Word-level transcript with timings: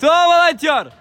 Кто 0.00 0.08
волонтер? 0.08 0.94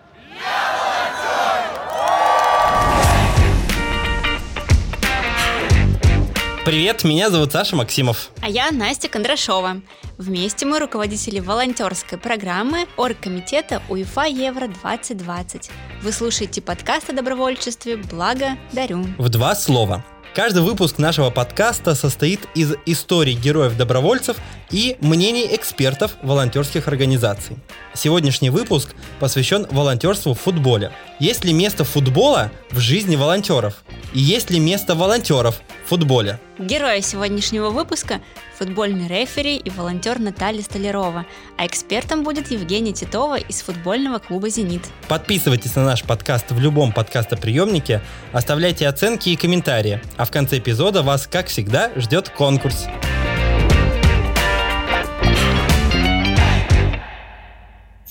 Привет, 6.65 7.05
меня 7.05 7.29
зовут 7.29 7.53
Саша 7.53 7.77
Максимов. 7.77 8.29
А 8.41 8.49
я 8.49 8.71
Настя 8.71 9.07
Кондрашова. 9.07 9.79
Вместе 10.17 10.65
мы 10.65 10.79
руководители 10.79 11.39
волонтерской 11.39 12.17
программы 12.17 12.87
Оргкомитета 12.97 13.81
УЕФА 13.87 14.25
Евро-2020. 14.25 15.71
Вы 16.01 16.11
слушаете 16.11 16.61
подкаст 16.61 17.09
о 17.09 17.13
добровольчестве 17.13 17.95
«Благо 17.95 18.57
дарю». 18.73 19.05
В 19.17 19.29
два 19.29 19.55
слова. 19.55 20.03
Каждый 20.35 20.61
выпуск 20.61 20.99
нашего 20.99 21.31
подкаста 21.31 21.95
состоит 21.95 22.47
из 22.53 22.75
историй 22.85 23.33
героев-добровольцев 23.33 24.37
и 24.69 24.95
мнений 25.01 25.47
экспертов 25.55 26.11
волонтерских 26.21 26.87
организаций. 26.87 27.57
Сегодняшний 27.95 28.51
выпуск 28.51 28.93
посвящен 29.19 29.65
волонтерству 29.71 30.35
в 30.35 30.39
футболе. 30.39 30.91
Есть 31.19 31.45
ли 31.45 31.51
место 31.51 31.83
футбола 31.83 32.51
в 32.69 32.77
жизни 32.79 33.15
волонтеров? 33.15 33.83
И 34.13 34.19
есть 34.19 34.51
ли 34.51 34.59
место 34.59 34.93
волонтеров 34.93 35.61
в 35.85 35.89
футболе? 35.89 36.39
Герои 36.59 36.99
сегодняшнего 36.99 37.69
выпуска– 37.69 38.19
футбольный 38.57 39.07
рефери 39.07 39.55
и 39.55 39.69
волонтер 39.69 40.19
Наталья 40.19 40.61
Столярова, 40.61 41.25
а 41.57 41.65
экспертом 41.65 42.23
будет 42.23 42.51
Евгения 42.51 42.91
Титова 42.91 43.37
из 43.37 43.61
футбольного 43.61 44.19
клуба 44.19 44.49
«Зенит». 44.49 44.81
Подписывайтесь 45.07 45.77
на 45.77 45.85
наш 45.85 46.03
подкаст 46.03 46.51
в 46.51 46.59
любом 46.59 46.91
подкастоприемнике, 46.91 48.01
оставляйте 48.33 48.89
оценки 48.89 49.29
и 49.29 49.37
комментарии, 49.37 50.01
а 50.17 50.25
в 50.25 50.31
конце 50.31 50.57
эпизода 50.57 51.01
вас, 51.01 51.27
как 51.27 51.47
всегда, 51.47 51.93
ждет 51.95 52.27
конкурс. 52.27 52.87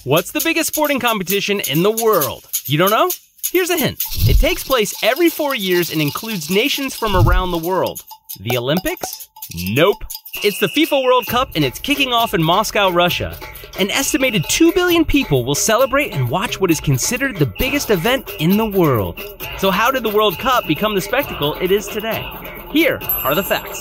What's 0.07 0.33
the 0.33 0.43
biggest 0.43 0.75
sporting 0.75 1.01
competition 1.01 1.61
in 1.71 1.83
the 1.83 1.93
world? 1.93 2.45
You 2.65 2.79
don't 2.79 2.89
know? 2.89 3.11
Here's 3.53 3.69
a 3.69 3.77
hint. 3.77 3.99
It 4.27 4.41
takes 4.41 4.65
place 4.65 4.95
every 5.03 5.29
four 5.29 5.55
years 5.55 5.93
and 5.93 6.01
includes 6.01 6.49
nations 6.49 6.97
from 6.97 7.15
around 7.15 7.51
the 7.51 7.59
world. 7.59 8.01
The 8.40 8.58
Olympics? 8.58 9.30
Nope. 9.54 10.04
It's 10.44 10.60
the 10.60 10.68
FIFA 10.68 11.04
World 11.04 11.28
Cup 11.28 11.50
and 11.56 11.64
it's 11.64 11.80
kicking 11.80 12.12
off 12.12 12.34
in 12.34 12.42
Moscow, 12.42 12.90
Russia. 12.90 13.38
An 13.80 13.90
estimated 13.92 14.44
2 14.50 14.72
billion 14.74 15.06
people 15.06 15.46
will 15.46 15.56
celebrate 15.56 16.14
and 16.14 16.30
watch 16.30 16.60
what 16.60 16.70
is 16.70 16.80
considered 16.80 17.38
the 17.38 17.52
biggest 17.60 17.90
event 17.90 18.30
in 18.40 18.58
the 18.58 18.66
world. 18.66 19.20
So, 19.58 19.72
how 19.72 19.92
did 19.92 20.04
the 20.04 20.10
World 20.10 20.38
Cup 20.38 20.68
become 20.68 20.96
the 20.96 21.02
spectacle 21.02 21.56
it 21.62 21.72
is 21.72 21.88
today? 21.88 22.24
Here 22.72 23.00
are 23.24 23.36
the 23.36 23.44
facts. 23.44 23.80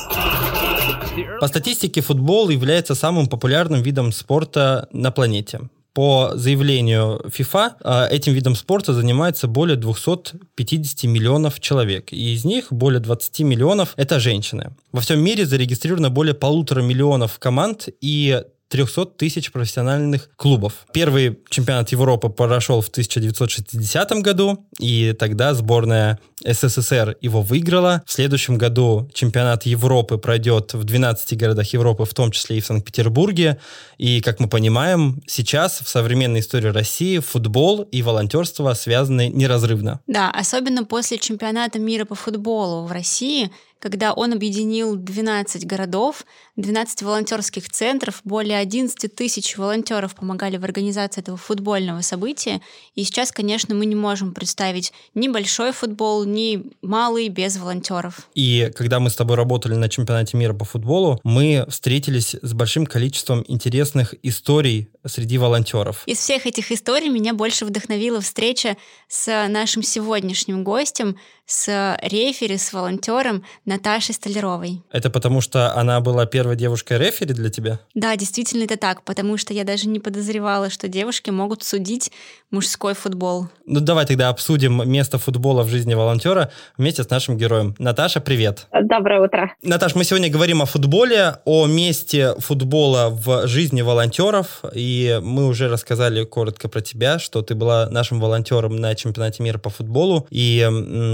По 1.40 1.46
статистике, 1.46 2.00
футбол 2.00 2.48
является 2.48 2.94
самым 2.94 3.26
популярным 3.26 3.82
видом 3.82 4.12
спорта 4.12 4.88
на 4.92 5.10
планете. 5.10 5.60
По 5.97 6.33
заявлению 6.35 7.19
FIFA, 7.25 8.07
этим 8.11 8.33
видом 8.33 8.53
спорта 8.53 8.93
занимается 8.93 9.47
более 9.47 9.77
250 9.77 11.05
миллионов 11.05 11.59
человек, 11.59 12.13
и 12.13 12.35
из 12.35 12.45
них 12.45 12.67
более 12.69 12.99
20 12.99 13.39
миллионов– 13.39 13.93
это 13.95 14.19
женщины. 14.19 14.75
Во 14.91 15.01
всем 15.01 15.19
мире 15.19 15.47
зарегистрировано 15.47 16.11
более 16.11 16.35
полутора 16.35 16.83
миллионов 16.83 17.39
команд 17.39 17.89
и 17.99 18.43
300 18.69 19.05
тысяч 19.17 19.51
профессиональных 19.51 20.29
клубов. 20.35 20.85
Первый 20.93 21.39
чемпионат 21.49 21.89
Европы 21.89 22.29
прошел 22.29 22.81
в 22.81 22.89
1960 22.89 24.11
году, 24.21 24.65
и 24.79 25.13
тогда 25.17 25.53
сборная 25.53 26.19
СССР 26.45 27.17
его 27.21 27.41
выиграла. 27.41 28.03
В 28.05 28.11
следующем 28.11 28.57
году 28.57 29.09
чемпионат 29.13 29.65
Европы 29.65 30.17
пройдет 30.17 30.73
в 30.73 30.83
12 30.83 31.37
городах 31.37 31.67
Европы, 31.73 32.05
в 32.05 32.13
том 32.13 32.31
числе 32.31 32.57
и 32.57 32.61
в 32.61 32.65
Санкт-Петербурге. 32.65 33.57
И, 33.97 34.21
как 34.21 34.39
мы 34.39 34.47
понимаем, 34.47 35.21
сейчас 35.27 35.79
в 35.79 35.87
современной 35.87 36.41
истории 36.41 36.67
России 36.67 37.19
футбол 37.19 37.81
и 37.83 38.01
волонтерство 38.01 38.73
связаны 38.73 39.29
неразрывно. 39.29 40.01
Да, 40.07 40.29
особенно 40.29 40.83
после 40.83 41.17
чемпионата 41.17 41.79
мира 41.79 42.05
по 42.05 42.15
футболу 42.15 42.85
в 42.85 42.91
России– 42.91 43.51
когда 43.79 44.13
он 44.13 44.33
объединил 44.33 44.95
12 44.95 45.65
городов, 45.65 46.25
12 46.57 47.03
волонтерских 47.03 47.69
центров, 47.69 48.21
более 48.23 48.57
11 48.57 49.15
тысяч 49.15 49.57
волонтеров 49.57 50.15
помогали 50.15 50.57
в 50.57 50.63
организации 50.63 51.21
этого 51.21 51.37
футбольного 51.37 52.01
события. 52.01 52.61
И 52.95 53.03
сейчас, 53.03 53.31
конечно, 53.31 53.75
мы 53.75 53.85
не 53.85 53.95
можем 53.95 54.33
представить 54.33 54.91
ни 55.13 55.27
большой 55.27 55.71
футбол, 55.71 56.25
ни 56.25 56.63
малый 56.81 57.29
без 57.29 57.57
волонтеров. 57.57 58.27
И 58.33 58.71
когда 58.75 58.99
мы 58.99 59.11
с 59.11 59.15
тобой 59.15 59.35
работали 59.35 59.75
на 59.75 59.87
чемпионате 59.87 60.35
мира 60.35 60.53
по 60.53 60.65
футболу, 60.65 61.19
мы 61.23 61.63
встретились 61.69 62.35
с 62.41 62.53
большим 62.53 62.87
количеством 62.87 63.45
интересных 63.47 64.15
историй 64.23 64.89
среди 65.05 65.37
волонтеров. 65.37 66.03
Из 66.07 66.17
всех 66.17 66.47
этих 66.47 66.71
историй 66.71 67.09
меня 67.09 67.35
больше 67.35 67.65
вдохновила 67.65 68.19
встреча 68.19 68.77
с 69.07 69.47
нашим 69.47 69.83
сегодняшним 69.83 70.63
гостем, 70.63 71.17
с 71.45 71.97
рефери, 72.01 72.57
с 72.57 72.73
волонтером 72.73 73.43
Наташей 73.65 74.13
Столяровой. 74.13 74.81
Это 74.91 75.09
потому, 75.09 75.39
что 75.39 75.73
она 75.75 76.01
была 76.01 76.25
первой 76.25 76.46
девушкой-рефери 76.55 77.33
для 77.33 77.49
тебя? 77.49 77.79
Да, 77.95 78.15
действительно 78.15 78.63
это 78.63 78.77
так, 78.77 79.03
потому 79.03 79.37
что 79.37 79.53
я 79.53 79.63
даже 79.63 79.87
не 79.87 79.99
подозревала, 79.99 80.69
что 80.69 80.87
девушки 80.87 81.29
могут 81.29 81.63
судить 81.63 82.11
мужской 82.51 82.93
футбол. 82.93 83.47
Ну 83.65 83.79
давай 83.79 84.05
тогда 84.05 84.29
обсудим 84.29 84.89
место 84.89 85.17
футбола 85.17 85.63
в 85.63 85.69
жизни 85.69 85.93
волонтера 85.93 86.51
вместе 86.77 87.03
с 87.03 87.09
нашим 87.09 87.37
героем. 87.37 87.75
Наташа, 87.79 88.19
привет. 88.19 88.67
Доброе 88.83 89.21
утро. 89.21 89.53
Наташ, 89.63 89.95
мы 89.95 90.03
сегодня 90.03 90.29
говорим 90.29 90.61
о 90.61 90.65
футболе, 90.65 91.37
о 91.45 91.65
месте 91.65 92.35
футбола 92.39 93.09
в 93.09 93.47
жизни 93.47 93.81
волонтеров, 93.81 94.63
и 94.73 95.19
мы 95.23 95.47
уже 95.47 95.69
рассказали 95.69 96.23
коротко 96.25 96.67
про 96.67 96.81
тебя, 96.81 97.19
что 97.19 97.41
ты 97.41 97.55
была 97.55 97.89
нашим 97.89 98.19
волонтером 98.19 98.75
на 98.75 98.95
чемпионате 98.95 99.43
мира 99.43 99.57
по 99.57 99.69
футболу, 99.69 100.27
и 100.29 100.67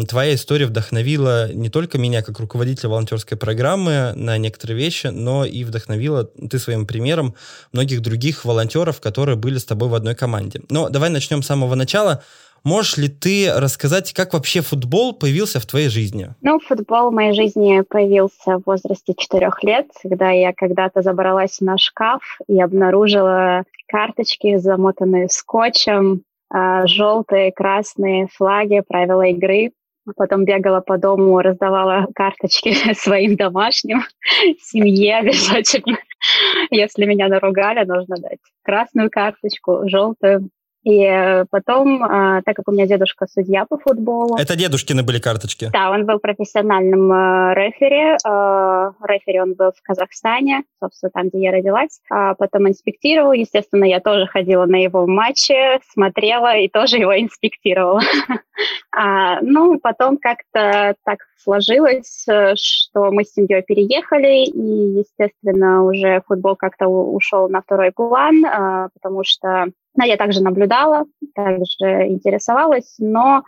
твоя 0.09 0.23
твоя 0.23 0.35
история 0.35 0.67
вдохновила 0.67 1.51
не 1.51 1.69
только 1.69 1.97
меня 1.97 2.21
как 2.21 2.39
руководителя 2.39 2.89
волонтерской 2.89 3.37
программы 3.37 4.13
на 4.15 4.37
некоторые 4.37 4.77
вещи, 4.77 5.07
но 5.23 5.45
и 5.45 5.63
вдохновила 5.63 6.25
ты 6.25 6.59
своим 6.59 6.85
примером 6.85 7.35
многих 7.71 8.01
других 8.01 8.45
волонтеров, 8.45 9.01
которые 9.01 9.35
были 9.35 9.57
с 9.57 9.65
тобой 9.65 9.89
в 9.89 9.95
одной 9.95 10.15
команде. 10.15 10.61
Но 10.69 10.89
давай 10.89 11.09
начнем 11.09 11.41
с 11.41 11.47
самого 11.47 11.75
начала. 11.75 12.23
Можешь 12.63 12.95
ли 12.95 13.09
ты 13.09 13.51
рассказать, 13.53 14.13
как 14.13 14.33
вообще 14.33 14.61
футбол 14.61 15.13
появился 15.13 15.59
в 15.59 15.65
твоей 15.65 15.89
жизни? 15.89 16.29
Ну, 16.41 16.59
футбол 16.59 17.09
в 17.09 17.13
моей 17.13 17.33
жизни 17.33 17.81
появился 17.81 18.57
в 18.57 18.63
возрасте 18.65 19.13
четырех 19.17 19.61
лет, 19.63 19.87
когда 20.01 20.31
я 20.31 20.53
когда-то 20.53 21.01
забралась 21.01 21.59
на 21.59 21.77
шкаф 21.77 22.21
и 22.47 22.61
обнаружила 22.61 23.63
карточки, 23.87 24.57
замотанные 24.57 25.27
скотчем, 25.29 26.23
а, 26.49 26.87
желтые, 26.87 27.51
красные 27.51 28.27
флаги, 28.33 28.81
правила 28.87 29.23
игры. 29.23 29.71
Потом 30.17 30.43
бегала 30.43 30.81
по 30.81 30.97
дому, 30.97 31.39
раздавала 31.39 32.07
карточки 32.13 32.73
своим 32.93 33.35
домашним, 33.35 34.01
семье 34.59 35.17
обязательно. 35.17 35.97
Если 36.71 37.05
меня 37.05 37.27
наругали, 37.27 37.85
нужно 37.85 38.17
дать 38.17 38.39
красную 38.63 39.09
карточку, 39.09 39.87
желтую. 39.87 40.49
И 40.83 41.01
э, 41.01 41.45
потом, 41.49 42.03
а, 42.03 42.41
так 42.41 42.57
как 42.57 42.67
у 42.67 42.71
меня 42.71 42.85
дедушка 42.85 43.25
судья 43.25 43.65
по 43.65 43.77
футболу... 43.77 44.35
Это 44.35 44.57
дедушкины 44.57 45.01
были 45.01 45.17
карточки? 45.17 45.69
Да, 45.71 45.91
он 45.91 46.05
был 46.05 46.19
профессиональным 46.19 47.09
э, 47.09 47.53
рефери. 47.55 48.17
Э, 48.25 48.91
рефери 49.07 49.39
он 49.39 49.53
был 49.53 49.71
в 49.71 49.81
Казахстане, 49.81 50.63
собственно, 50.81 51.09
там, 51.11 51.29
где 51.29 51.39
я 51.39 51.51
родилась. 51.51 52.01
А 52.11 52.35
потом 52.35 52.67
инспектировал. 52.67 53.31
Естественно, 53.31 53.85
я 53.85 54.01
тоже 54.01 54.27
ходила 54.27 54.65
на 54.65 54.75
его 54.75 55.07
матчи, 55.07 55.79
смотрела 55.89 56.57
и 56.57 56.67
тоже 56.67 56.97
его 56.97 57.17
инспектировала. 57.17 58.01
а, 58.91 59.39
ну, 59.41 59.79
потом 59.79 60.17
как-то 60.17 60.95
так 61.05 61.19
сложилось, 61.37 62.25
что 62.55 63.11
мы 63.11 63.23
с 63.23 63.33
семьей 63.33 63.61
переехали, 63.61 64.45
и, 64.45 64.99
естественно, 64.99 65.83
уже 65.85 66.21
футбол 66.27 66.55
как-то 66.55 66.87
ушел 66.87 67.47
на 67.49 67.61
второй 67.61 67.91
план, 67.91 68.89
потому 68.93 69.23
что 69.25 69.67
но 69.95 70.05
я 70.05 70.17
также 70.17 70.41
наблюдала, 70.41 71.05
также 71.35 72.07
интересовалась, 72.07 72.95
но 72.99 73.43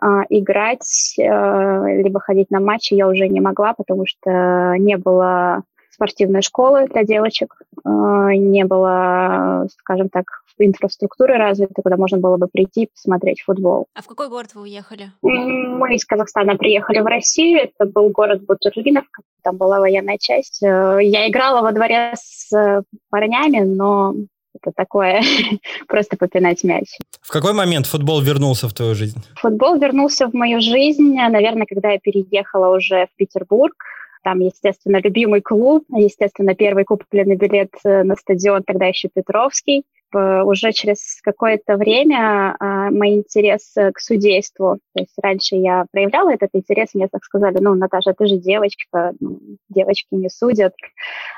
э, 0.00 0.06
играть 0.30 1.14
э, 1.18 2.02
либо 2.02 2.20
ходить 2.20 2.50
на 2.50 2.60
матчи 2.60 2.94
я 2.94 3.08
уже 3.08 3.28
не 3.28 3.40
могла, 3.40 3.74
потому 3.74 4.06
что 4.06 4.74
не 4.78 4.96
было 4.96 5.62
спортивной 5.90 6.42
школы 6.42 6.86
для 6.86 7.04
девочек, 7.04 7.54
э, 7.84 7.88
не 7.88 8.64
было, 8.64 9.66
скажем 9.78 10.08
так, 10.08 10.24
инфраструктуры 10.58 11.36
развитой, 11.36 11.82
куда 11.82 11.96
можно 11.96 12.18
было 12.18 12.36
бы 12.36 12.46
прийти 12.46 12.84
и 12.84 12.88
посмотреть 12.88 13.42
футбол. 13.42 13.86
А 13.94 14.02
в 14.02 14.06
какой 14.06 14.28
город 14.28 14.50
вы 14.54 14.62
уехали? 14.62 15.12
Мы 15.22 15.94
из 15.94 16.04
Казахстана 16.04 16.56
приехали 16.56 17.00
в 17.00 17.06
Россию. 17.06 17.60
Это 17.60 17.90
был 17.90 18.10
город 18.10 18.44
Бутурлиновка. 18.44 19.22
Там 19.42 19.56
была 19.56 19.80
военная 19.80 20.18
часть. 20.18 20.62
Э, 20.62 20.98
я 21.00 21.28
играла 21.28 21.62
во 21.62 21.72
дворе 21.72 22.12
с 22.16 22.52
э, 22.56 22.82
парнями, 23.10 23.60
но 23.60 24.14
это 24.60 24.72
такое 24.74 25.22
просто 25.88 26.16
попинать 26.16 26.64
мяч. 26.64 26.98
В 27.20 27.30
какой 27.30 27.52
момент 27.52 27.86
футбол 27.86 28.20
вернулся 28.20 28.68
в 28.68 28.74
твою 28.74 28.94
жизнь? 28.94 29.18
Футбол 29.36 29.78
вернулся 29.78 30.28
в 30.28 30.34
мою 30.34 30.60
жизнь, 30.60 31.14
наверное, 31.14 31.66
когда 31.66 31.90
я 31.90 31.98
переехала 31.98 32.74
уже 32.74 33.06
в 33.06 33.16
Петербург. 33.16 33.74
Там, 34.22 34.38
естественно, 34.38 35.00
любимый 35.02 35.40
клуб, 35.40 35.84
естественно, 35.88 36.54
первый 36.54 36.84
купленный 36.84 37.34
билет 37.34 37.72
э, 37.84 38.04
на 38.04 38.14
стадион, 38.14 38.62
тогда 38.62 38.86
еще 38.86 39.08
Петровский. 39.12 39.82
Уже 40.18 40.72
через 40.72 41.20
какое-то 41.22 41.76
время 41.76 42.56
а, 42.58 42.90
мой 42.90 43.14
интерес 43.14 43.74
к 43.74 44.00
судейству. 44.00 44.78
То 44.94 45.00
есть 45.00 45.14
раньше 45.22 45.56
я 45.56 45.86
проявляла 45.92 46.32
этот 46.32 46.50
интерес, 46.52 46.90
мне 46.94 47.08
так 47.08 47.24
сказали, 47.24 47.58
ну, 47.60 47.74
Наташа, 47.74 48.14
ты 48.14 48.26
же 48.26 48.36
девочка, 48.36 49.12
ну, 49.20 49.38
девочки 49.68 50.08
не 50.12 50.28
судят. 50.28 50.74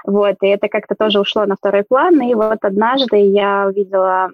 Вот, 0.04 0.36
и 0.42 0.48
это 0.48 0.68
как-то 0.68 0.94
тоже 0.94 1.20
ушло 1.20 1.46
на 1.46 1.56
второй 1.56 1.84
план. 1.84 2.20
И 2.22 2.34
вот 2.34 2.58
однажды 2.62 3.16
я 3.16 3.66
увидела 3.68 4.30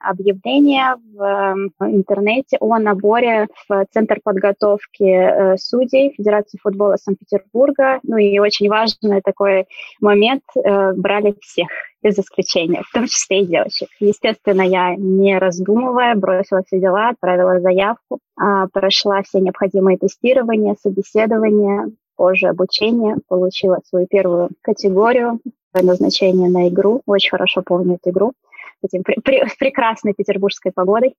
объявление 0.00 0.96
в 1.14 1.70
интернете 1.80 2.56
о 2.60 2.78
наборе 2.78 3.48
в 3.68 3.86
Центр 3.92 4.20
подготовки 4.22 5.02
э, 5.02 5.56
судей 5.58 6.12
Федерации 6.16 6.58
футбола 6.62 6.96
Санкт-Петербурга. 6.96 8.00
Ну 8.02 8.16
и 8.16 8.38
очень 8.38 8.68
важный 8.68 9.20
такой 9.22 9.66
момент, 10.00 10.42
э, 10.56 10.92
брали 10.92 11.34
всех 11.40 11.68
без 12.02 12.18
исключения, 12.18 12.82
в 12.84 12.92
том 12.92 13.06
числе 13.06 13.42
и 13.42 13.46
девочек. 13.46 13.88
Естественно, 14.00 14.62
я, 14.62 14.96
не 14.96 15.38
раздумывая, 15.38 16.14
бросила 16.14 16.62
все 16.66 16.80
дела, 16.80 17.10
отправила 17.10 17.60
заявку, 17.60 18.18
а, 18.36 18.66
прошла 18.68 19.22
все 19.22 19.40
необходимые 19.40 19.98
тестирования, 19.98 20.76
собеседования, 20.82 21.90
позже 22.16 22.48
обучение, 22.48 23.16
получила 23.28 23.78
свою 23.88 24.06
первую 24.06 24.50
категорию 24.60 25.40
назначение 25.74 26.50
на 26.50 26.68
игру. 26.68 27.02
Очень 27.06 27.30
хорошо 27.30 27.62
помню 27.62 27.94
эту 27.94 28.10
игру 28.10 28.32
с 28.82 28.84
этим 28.84 29.02
пр- 29.02 29.20
пр- 29.22 29.48
прекрасной 29.58 30.12
петербургской 30.14 30.72
погодой. 30.72 31.14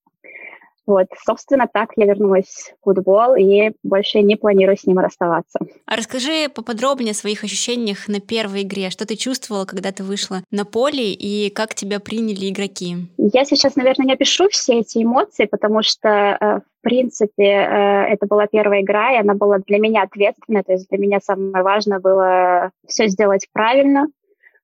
Вот, 0.86 1.08
собственно, 1.26 1.68
так 1.72 1.92
я 1.96 2.06
вернулась 2.06 2.74
в 2.82 2.84
футбол 2.84 3.36
и 3.36 3.72
больше 3.84 4.22
не 4.22 4.36
планирую 4.36 4.78
с 4.78 4.86
ним 4.86 5.00
расставаться. 5.00 5.60
А 5.86 5.96
расскажи 5.96 6.50
поподробнее 6.54 7.12
о 7.12 7.16
своих 7.16 7.44
ощущениях 7.44 8.08
на 8.08 8.20
первой 8.20 8.64
игре. 8.64 8.90
Что 8.90 9.06
ты 9.06 9.16
чувствовала, 9.16 9.66
когда 9.66 9.92
ты 9.92 10.04
вышла 10.04 10.44
на 10.52 10.66
поле, 10.66 11.14
и 11.14 11.50
как 11.50 11.74
тебя 11.74 12.00
приняли 12.00 12.50
игроки? 12.50 12.96
Я 13.18 13.46
сейчас, 13.46 13.76
наверное, 13.76 14.08
не 14.08 14.14
опишу 14.14 14.50
все 14.50 14.80
эти 14.80 15.04
эмоции, 15.04 15.46
потому 15.46 15.84
что 15.84 16.10
э, 16.10 16.60
в 16.60 16.82
принципе, 16.82 17.44
э, 17.44 18.14
это 18.14 18.26
была 18.26 18.48
первая 18.48 18.82
игра, 18.82 19.14
и 19.14 19.20
она 19.20 19.36
была 19.36 19.60
для 19.60 19.80
меня 19.80 20.04
ответственная, 20.04 20.64
то 20.64 20.74
есть 20.74 20.90
для 20.90 20.98
меня 20.98 21.20
самое 21.22 21.64
важное 21.64 22.00
было 22.00 22.72
все 22.88 23.08
сделать 23.08 23.48
правильно, 23.54 24.08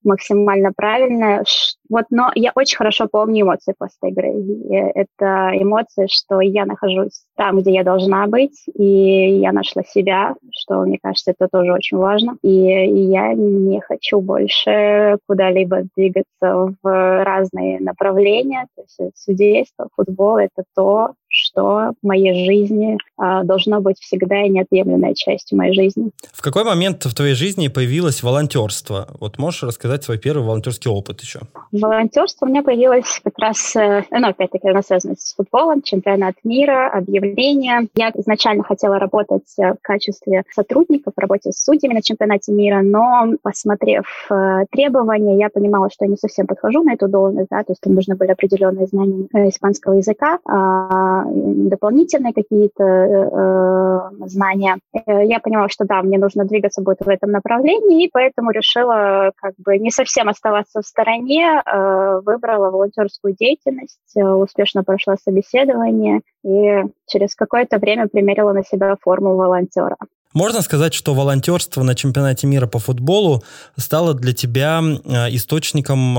максимально 0.03 0.71
правильно. 0.75 1.43
Вот, 1.89 2.05
но 2.11 2.31
я 2.35 2.51
очень 2.55 2.77
хорошо 2.77 3.07
помню 3.11 3.41
эмоции 3.41 3.73
после 3.77 4.09
игры. 4.09 4.31
И 4.31 4.73
это 4.73 5.51
эмоции, 5.53 6.07
что 6.07 6.39
я 6.39 6.65
нахожусь 6.65 7.23
там, 7.35 7.59
где 7.59 7.71
я 7.73 7.83
должна 7.83 8.27
быть, 8.27 8.63
и 8.75 9.39
я 9.39 9.51
нашла 9.51 9.83
себя, 9.83 10.35
что, 10.51 10.81
мне 10.81 10.99
кажется, 11.01 11.31
это 11.31 11.47
тоже 11.51 11.73
очень 11.73 11.97
важно. 11.97 12.37
И 12.43 12.49
я 12.49 13.33
не 13.33 13.81
хочу 13.81 14.21
больше 14.21 15.17
куда-либо 15.27 15.83
двигаться 15.95 16.75
в 16.83 17.23
разные 17.23 17.79
направления. 17.79 18.67
То 18.75 18.83
есть 18.83 19.17
судейство, 19.17 19.89
футбол— 19.95 20.37
это 20.37 20.63
то, 20.75 21.13
что 21.39 21.93
в 22.01 22.05
моей 22.05 22.45
жизни 22.45 22.97
а, 23.17 23.43
должно 23.43 23.81
быть 23.81 23.99
всегда 23.99 24.43
и 24.43 24.49
неотъемлемой 24.49 25.15
частью 25.15 25.57
моей 25.57 25.73
жизни. 25.73 26.11
В 26.31 26.41
какой 26.41 26.63
момент 26.63 27.05
в 27.05 27.13
твоей 27.13 27.33
жизни 27.33 27.67
появилось 27.67 28.23
волонтерство? 28.23 29.07
Вот 29.19 29.37
можешь 29.37 29.63
рассказать 29.63 30.03
свой 30.03 30.17
первый 30.17 30.43
волонтерский 30.43 30.89
опыт 30.91 31.21
еще? 31.21 31.41
Волонтерство 31.71 32.45
у 32.45 32.49
меня 32.49 32.63
появилось 32.63 33.19
как 33.23 33.37
раз, 33.39 33.75
э, 33.75 34.03
ну, 34.11 34.27
опять-таки, 34.27 34.69
оно 34.69 34.81
связано 34.81 35.15
с 35.17 35.33
футболом, 35.35 35.81
чемпионат 35.81 36.35
мира, 36.43 36.89
объявления. 36.91 37.87
Я 37.95 38.11
изначально 38.15 38.63
хотела 38.63 38.99
работать 38.99 39.53
э, 39.57 39.73
в 39.73 39.77
качестве 39.81 40.43
сотрудника 40.53 41.11
в 41.15 41.19
работе 41.19 41.51
с 41.51 41.63
судьями 41.63 41.95
на 41.95 42.01
чемпионате 42.01 42.51
мира, 42.51 42.81
но, 42.81 43.33
посмотрев 43.41 44.05
э, 44.29 44.65
требования, 44.71 45.37
я 45.37 45.49
понимала, 45.49 45.89
что 45.91 46.05
я 46.05 46.11
не 46.11 46.17
совсем 46.17 46.47
подхожу 46.47 46.83
на 46.83 46.93
эту 46.93 47.07
должность, 47.07 47.49
да, 47.49 47.63
то 47.63 47.71
есть 47.71 47.81
там 47.81 47.95
нужны 47.95 48.15
были 48.15 48.31
определенные 48.31 48.87
знания 48.87 49.27
испанского 49.49 49.93
языка, 49.93 50.39
а, 50.45 51.25
дополнительные 51.31 52.33
какие-то 52.33 52.83
э, 52.83 54.27
знания. 54.27 54.77
Я 55.05 55.39
понимала, 55.39 55.69
что 55.69 55.85
да, 55.85 56.01
мне 56.01 56.17
нужно 56.17 56.45
двигаться 56.45 56.81
будет 56.81 56.99
в 56.99 57.09
этом 57.09 57.31
направлении, 57.31 58.05
и 58.05 58.09
поэтому 58.11 58.51
решила 58.51 59.31
как 59.35 59.53
бы 59.57 59.77
не 59.77 59.91
совсем 59.91 60.29
оставаться 60.29 60.81
в 60.81 60.85
стороне, 60.85 61.61
э, 61.65 62.21
выбрала 62.23 62.71
волонтерскую 62.71 63.35
деятельность, 63.35 63.99
э, 64.15 64.21
успешно 64.21 64.83
прошла 64.83 65.15
собеседование 65.23 66.21
и 66.43 66.83
через 67.07 67.35
какое-то 67.35 67.77
время 67.77 68.07
примерила 68.07 68.53
на 68.53 68.63
себя 68.63 68.95
форму 69.01 69.35
волонтера. 69.35 69.97
Можно 70.33 70.61
сказать, 70.61 70.93
что 70.93 71.15
волонтерство 71.15 71.81
на 71.81 71.95
чемпионате 71.95 72.45
мира 72.45 72.67
по 72.67 72.77
футболу 72.77 73.43
стало 73.77 74.13
для 74.13 74.31
тебя 74.31 74.79
э, 74.79 75.35
источником 75.35 76.15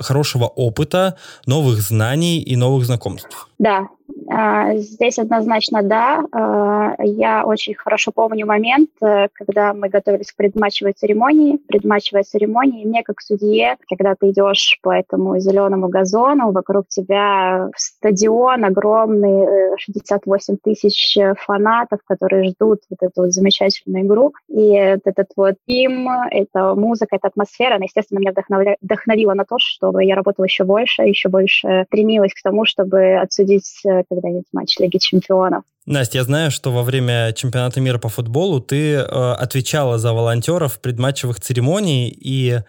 хорошего 0.00 0.46
опыта, 0.46 1.16
новых 1.46 1.80
знаний 1.80 2.40
и 2.40 2.56
новых 2.56 2.84
знакомств? 2.84 3.48
Да, 3.58 3.86
здесь 4.76 5.18
однозначно 5.18 5.82
да. 5.82 6.24
А, 6.32 6.94
я 7.02 7.44
очень 7.44 7.74
хорошо 7.74 8.12
помню 8.12 8.46
момент, 8.46 8.90
э, 9.00 9.28
когда 9.32 9.72
мы 9.72 9.88
готовились 9.88 10.32
к 10.32 10.36
предматчевой 10.36 10.92
церемонии. 10.92 11.58
Предматчевая 11.68 12.24
церемония, 12.24 12.84
мне 12.84 13.02
как 13.02 13.20
судье, 13.20 13.76
когда 13.88 14.14
ты 14.14 14.30
идешь 14.30 14.78
по 14.82 14.90
этому 14.90 15.38
зеленому 15.38 15.88
газону, 15.88 16.52
вокруг 16.52 16.88
тебя 16.88 17.70
стадион 17.76 18.64
огромный, 18.64 19.76
68 19.78 20.54
э, 20.54 20.58
тысяч 20.62 21.18
фанатов, 21.38 22.00
которые 22.04 22.50
ждут 22.50 22.80
вот 22.90 22.98
эту 23.00 23.22
вот 23.22 23.32
замечательную 23.32 24.04
игру. 24.04 24.34
И 24.48 24.70
этот 24.72 25.28
вот 25.36 25.54
им, 25.66 26.08
эта 26.30 26.74
музыка, 26.74 27.16
эта 27.16 27.28
атмосфера, 27.28 27.76
она, 27.76 27.84
естественно, 27.84 28.18
меня 28.18 28.32
вдохновля... 28.32 28.76
вдохновила 28.80 29.34
на 29.34 29.44
то, 29.44 29.56
чтобы 29.58 30.04
я 30.04 30.14
работала 30.14 30.44
еще 30.44 30.64
больше, 30.64 31.02
еще 31.02 31.28
больше 31.28 31.84
стремилась 31.88 32.34
к 32.34 32.42
тому, 32.42 32.64
чтобы 32.64 33.16
отсудить 33.16 33.82
э, 34.00 34.04
когда-нибудь 34.08 34.46
матч 34.52 34.78
Лиги 34.78 34.98
Чемпионов. 34.98 35.62
Настя, 35.86 36.18
я 36.18 36.24
знаю, 36.24 36.50
что 36.50 36.72
во 36.72 36.82
время 36.82 37.32
чемпионата 37.32 37.80
мира 37.80 37.98
по 37.98 38.08
футболу 38.08 38.60
ты 38.60 38.94
э, 38.94 39.02
отвечала 39.02 39.98
за 39.98 40.12
волонтеров 40.12 40.80
предматчевых 40.80 41.40
церемоний, 41.40 42.08
и 42.08 42.60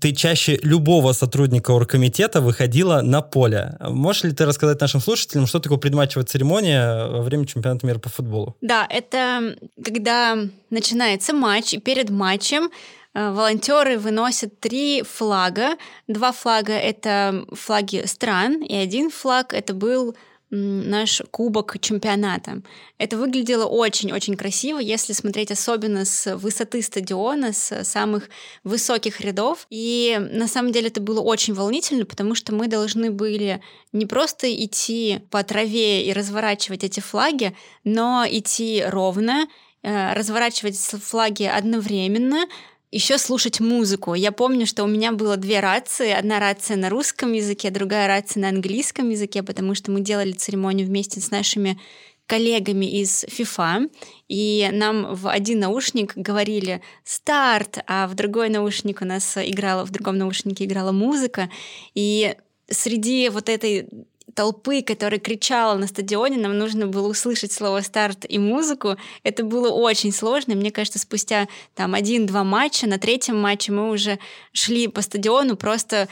ты 0.00 0.12
чаще 0.12 0.58
любого 0.62 1.12
сотрудника 1.12 1.72
оргкомитета 1.72 2.40
выходила 2.40 3.00
на 3.02 3.22
поле. 3.22 3.76
Можешь 3.80 4.24
ли 4.24 4.32
ты 4.32 4.44
рассказать 4.44 4.80
нашим 4.80 5.00
слушателям, 5.00 5.46
что 5.46 5.58
такое 5.60 5.78
предматчевая 5.78 6.26
церемония 6.26 7.06
во 7.06 7.22
время 7.22 7.46
чемпионата 7.46 7.86
мира 7.86 7.98
по 7.98 8.08
футболу? 8.08 8.56
Да, 8.60 8.86
это 8.88 9.56
когда 9.82 10.36
начинается 10.70 11.32
матч, 11.32 11.74
и 11.74 11.78
перед 11.78 12.10
матчем 12.10 12.70
э, 13.14 13.30
волонтеры 13.30 13.98
выносят 13.98 14.60
три 14.60 15.02
флага. 15.02 15.76
Два 16.08 16.32
флага— 16.32 16.72
это 16.74 17.44
флаги 17.52 18.04
стран, 18.06 18.62
и 18.62 18.74
один 18.74 19.10
флаг— 19.10 19.52
это 19.54 19.74
был 19.74 20.16
наш 20.52 21.22
кубок 21.30 21.76
чемпионата. 21.80 22.62
Это 22.98 23.16
выглядело 23.16 23.64
очень-очень 23.64 24.36
красиво, 24.36 24.78
если 24.78 25.14
смотреть 25.14 25.50
особенно 25.50 26.04
с 26.04 26.36
высоты 26.36 26.82
стадиона, 26.82 27.54
с 27.54 27.84
самых 27.84 28.28
высоких 28.62 29.20
рядов. 29.20 29.66
И 29.70 30.18
на 30.32 30.46
самом 30.46 30.70
деле 30.70 30.88
это 30.88 31.00
было 31.00 31.20
очень 31.20 31.54
волнительно, 31.54 32.04
потому 32.04 32.34
что 32.34 32.54
мы 32.54 32.68
должны 32.68 33.10
были 33.10 33.62
не 33.92 34.04
просто 34.04 34.52
идти 34.54 35.20
по 35.30 35.42
траве 35.42 36.04
и 36.06 36.12
разворачивать 36.12 36.84
эти 36.84 37.00
флаги, 37.00 37.56
но 37.84 38.24
идти 38.28 38.84
ровно, 38.86 39.48
э, 39.82 40.12
разворачивать 40.12 40.76
флаги 40.76 41.44
одновременно, 41.44 42.46
еще 42.92 43.16
слушать 43.16 43.58
музыку. 43.58 44.14
Я 44.14 44.30
помню, 44.32 44.66
что 44.66 44.84
у 44.84 44.86
меня 44.86 45.12
было 45.12 45.38
две 45.38 45.60
рации. 45.60 46.10
Одна 46.10 46.38
рация 46.38 46.76
на 46.76 46.90
русском 46.90 47.32
языке, 47.32 47.70
другая 47.70 48.06
рация 48.06 48.42
на 48.42 48.50
английском 48.50 49.08
языке, 49.08 49.42
потому 49.42 49.74
что 49.74 49.90
мы 49.90 50.02
делали 50.02 50.32
церемонию 50.32 50.86
вместе 50.86 51.20
с 51.20 51.30
нашими 51.30 51.80
коллегами 52.26 52.86
из 52.86 53.24
FIFA, 53.24 53.90
и 54.28 54.68
нам 54.72 55.14
в 55.14 55.28
один 55.28 55.58
наушник 55.58 56.16
говорили 56.16 56.80
«старт», 57.04 57.78
а 57.86 58.06
в 58.06 58.14
другой 58.14 58.48
наушник 58.48 59.02
у 59.02 59.04
нас 59.04 59.36
играла, 59.36 59.84
в 59.84 59.90
другом 59.90 60.18
наушнике 60.18 60.64
играла 60.64 60.92
музыка, 60.92 61.50
и 61.94 62.36
среди 62.70 63.28
вот 63.28 63.48
этой 63.48 63.88
толпы, 64.34 64.82
которая 64.82 65.20
кричала 65.20 65.76
на 65.76 65.86
стадионе, 65.86 66.38
нам 66.38 66.58
нужно 66.58 66.86
было 66.86 67.08
услышать 67.08 67.52
слово 67.52 67.80
«старт» 67.80 68.24
и 68.28 68.38
музыку. 68.38 68.96
Это 69.22 69.44
было 69.44 69.70
очень 69.70 70.12
сложно. 70.12 70.54
Мне 70.54 70.70
кажется, 70.70 70.98
спустя 70.98 71.48
там 71.74 71.94
один-два 71.94 72.44
матча, 72.44 72.86
на 72.86 72.98
третьем 72.98 73.40
матче 73.40 73.72
мы 73.72 73.90
уже 73.90 74.18
шли 74.52 74.88
по 74.88 75.02
стадиону, 75.02 75.56
просто 75.56 76.08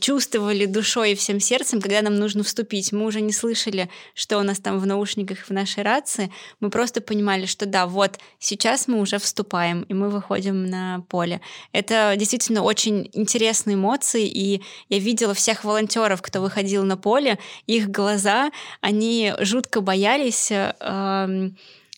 чувствовали 0.00 0.66
душой 0.66 1.12
и 1.12 1.14
всем 1.14 1.40
сердцем, 1.40 1.80
когда 1.80 2.02
нам 2.02 2.16
нужно 2.16 2.42
вступить. 2.42 2.92
Мы 2.92 3.06
уже 3.06 3.20
не 3.20 3.32
слышали, 3.32 3.88
что 4.14 4.38
у 4.38 4.42
нас 4.42 4.58
там 4.58 4.78
в 4.78 4.86
наушниках, 4.86 5.38
в 5.48 5.50
нашей 5.50 5.82
рации. 5.82 6.32
Мы 6.60 6.70
просто 6.70 7.00
понимали, 7.00 7.46
что 7.46 7.66
да, 7.66 7.86
вот 7.86 8.18
сейчас 8.38 8.88
мы 8.88 9.00
уже 9.00 9.18
вступаем, 9.18 9.82
и 9.82 9.94
мы 9.94 10.10
выходим 10.10 10.66
на 10.66 11.04
поле. 11.08 11.40
Это 11.72 12.14
действительно 12.16 12.62
очень 12.62 13.10
интересные 13.12 13.74
эмоции, 13.74 14.26
и 14.26 14.62
я 14.88 14.98
видела 14.98 15.34
всех 15.34 15.64
волонтеров, 15.64 16.22
кто 16.22 16.40
выходил 16.40 16.84
на 16.84 16.96
поле, 16.96 17.38
их 17.66 17.88
глаза, 17.90 18.50
они 18.80 19.34
жутко 19.40 19.80
боялись, 19.80 20.50
э, 20.50 21.50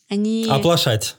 они... 0.08 0.46
Оплошать. 0.48 1.16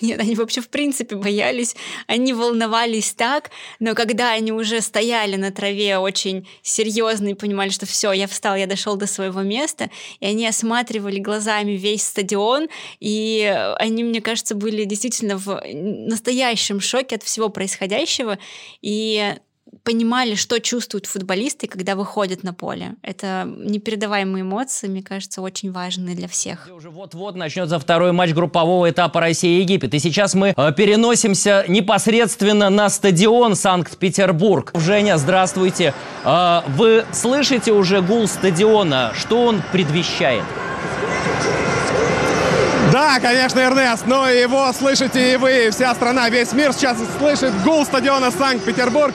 Нет, 0.00 0.20
они 0.20 0.34
вообще 0.34 0.60
в 0.60 0.68
принципе 0.68 1.16
боялись, 1.16 1.76
они 2.06 2.32
волновались 2.32 3.14
так, 3.14 3.50
но 3.78 3.94
когда 3.94 4.32
они 4.32 4.52
уже 4.52 4.80
стояли 4.80 5.36
на 5.36 5.50
траве 5.50 5.98
очень 5.98 6.46
серьезно 6.62 7.28
и 7.28 7.34
понимали, 7.34 7.70
что 7.70 7.86
все, 7.86 8.12
я 8.12 8.26
встал, 8.26 8.56
я 8.56 8.66
дошел 8.66 8.96
до 8.96 9.06
своего 9.06 9.40
места, 9.42 9.90
и 10.20 10.26
они 10.26 10.46
осматривали 10.46 11.18
глазами 11.18 11.72
весь 11.72 12.02
стадион, 12.02 12.68
и 13.00 13.74
они, 13.78 14.04
мне 14.04 14.20
кажется, 14.20 14.54
были 14.54 14.84
действительно 14.84 15.38
в 15.38 15.62
настоящем 15.64 16.80
шоке 16.80 17.16
от 17.16 17.22
всего 17.22 17.48
происходящего, 17.48 18.38
и 18.82 19.36
понимали, 19.82 20.34
что 20.34 20.60
чувствуют 20.60 21.06
футболисты, 21.06 21.66
когда 21.66 21.94
выходят 21.94 22.42
на 22.42 22.54
поле. 22.54 22.94
Это 23.02 23.46
непередаваемые 23.46 24.42
эмоции, 24.42 24.88
мне 24.88 25.02
кажется, 25.02 25.42
очень 25.42 25.72
важны 25.72 26.14
для 26.14 26.28
всех. 26.28 26.68
Уже 26.74 26.90
вот-вот 26.90 27.34
начнется 27.34 27.78
второй 27.78 28.12
матч 28.12 28.32
группового 28.32 28.90
этапа 28.90 29.20
Россия-Египет. 29.20 29.94
И 29.94 29.98
сейчас 29.98 30.34
мы 30.34 30.54
э, 30.56 30.72
переносимся 30.72 31.64
непосредственно 31.68 32.70
на 32.70 32.88
стадион 32.88 33.56
Санкт-Петербург. 33.56 34.72
Женя, 34.74 35.18
здравствуйте. 35.18 35.94
Э, 36.24 36.60
вы 36.68 37.04
слышите 37.12 37.72
уже 37.72 38.00
гул 38.00 38.26
стадиона? 38.26 39.12
Что 39.14 39.44
он 39.44 39.62
предвещает? 39.72 40.44
Да, 42.92 43.18
конечно, 43.18 43.58
Эрнест, 43.58 44.06
но 44.06 44.28
его 44.28 44.72
слышите 44.72 45.34
и 45.34 45.36
вы, 45.36 45.70
вся 45.72 45.94
страна, 45.96 46.28
весь 46.28 46.52
мир 46.52 46.72
сейчас 46.72 46.96
слышит 47.18 47.52
гул 47.64 47.84
стадиона 47.84 48.30
Санкт-Петербург. 48.30 49.12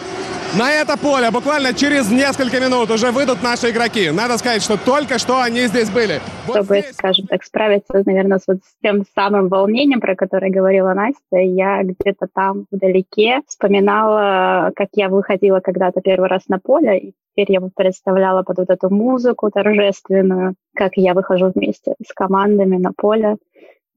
На 0.57 0.71
это 0.71 0.97
поле 0.97 1.29
буквально 1.29 1.75
через 1.75 2.09
несколько 2.09 2.59
минут 2.59 2.89
уже 2.89 3.11
выйдут 3.11 3.43
наши 3.43 3.69
игроки. 3.69 4.09
Надо 4.09 4.35
сказать, 4.39 4.63
что 4.63 4.77
только 4.83 5.19
что 5.19 5.39
они 5.39 5.67
здесь 5.67 5.91
были. 5.91 6.19
Чтобы, 6.45 6.59
вот 6.63 6.79
здесь... 6.79 6.95
скажем 6.95 7.27
так, 7.27 7.43
справиться, 7.43 8.01
наверное, 8.03 8.39
с, 8.39 8.47
вот 8.47 8.57
с 8.57 8.81
тем 8.81 9.03
самым 9.13 9.47
волнением, 9.47 10.01
про 10.01 10.15
которое 10.15 10.49
говорила 10.49 10.93
Настя, 10.95 11.37
я 11.37 11.83
где-то 11.83 12.27
там 12.33 12.65
вдалеке 12.71 13.41
вспоминала, 13.47 14.71
как 14.75 14.89
я 14.93 15.09
выходила 15.09 15.59
когда-то 15.59 16.01
первый 16.01 16.29
раз 16.29 16.47
на 16.47 16.57
поле, 16.57 16.97
и 16.97 17.13
теперь 17.35 17.53
я 17.53 17.61
представляла 17.75 18.41
под 18.41 18.57
вот 18.57 18.71
эту 18.71 18.89
музыку 18.89 19.51
торжественную, 19.51 20.55
как 20.73 20.93
я 20.95 21.13
выхожу 21.13 21.51
вместе 21.53 21.93
с 22.03 22.11
командами 22.11 22.77
на 22.77 22.91
поле 22.91 23.37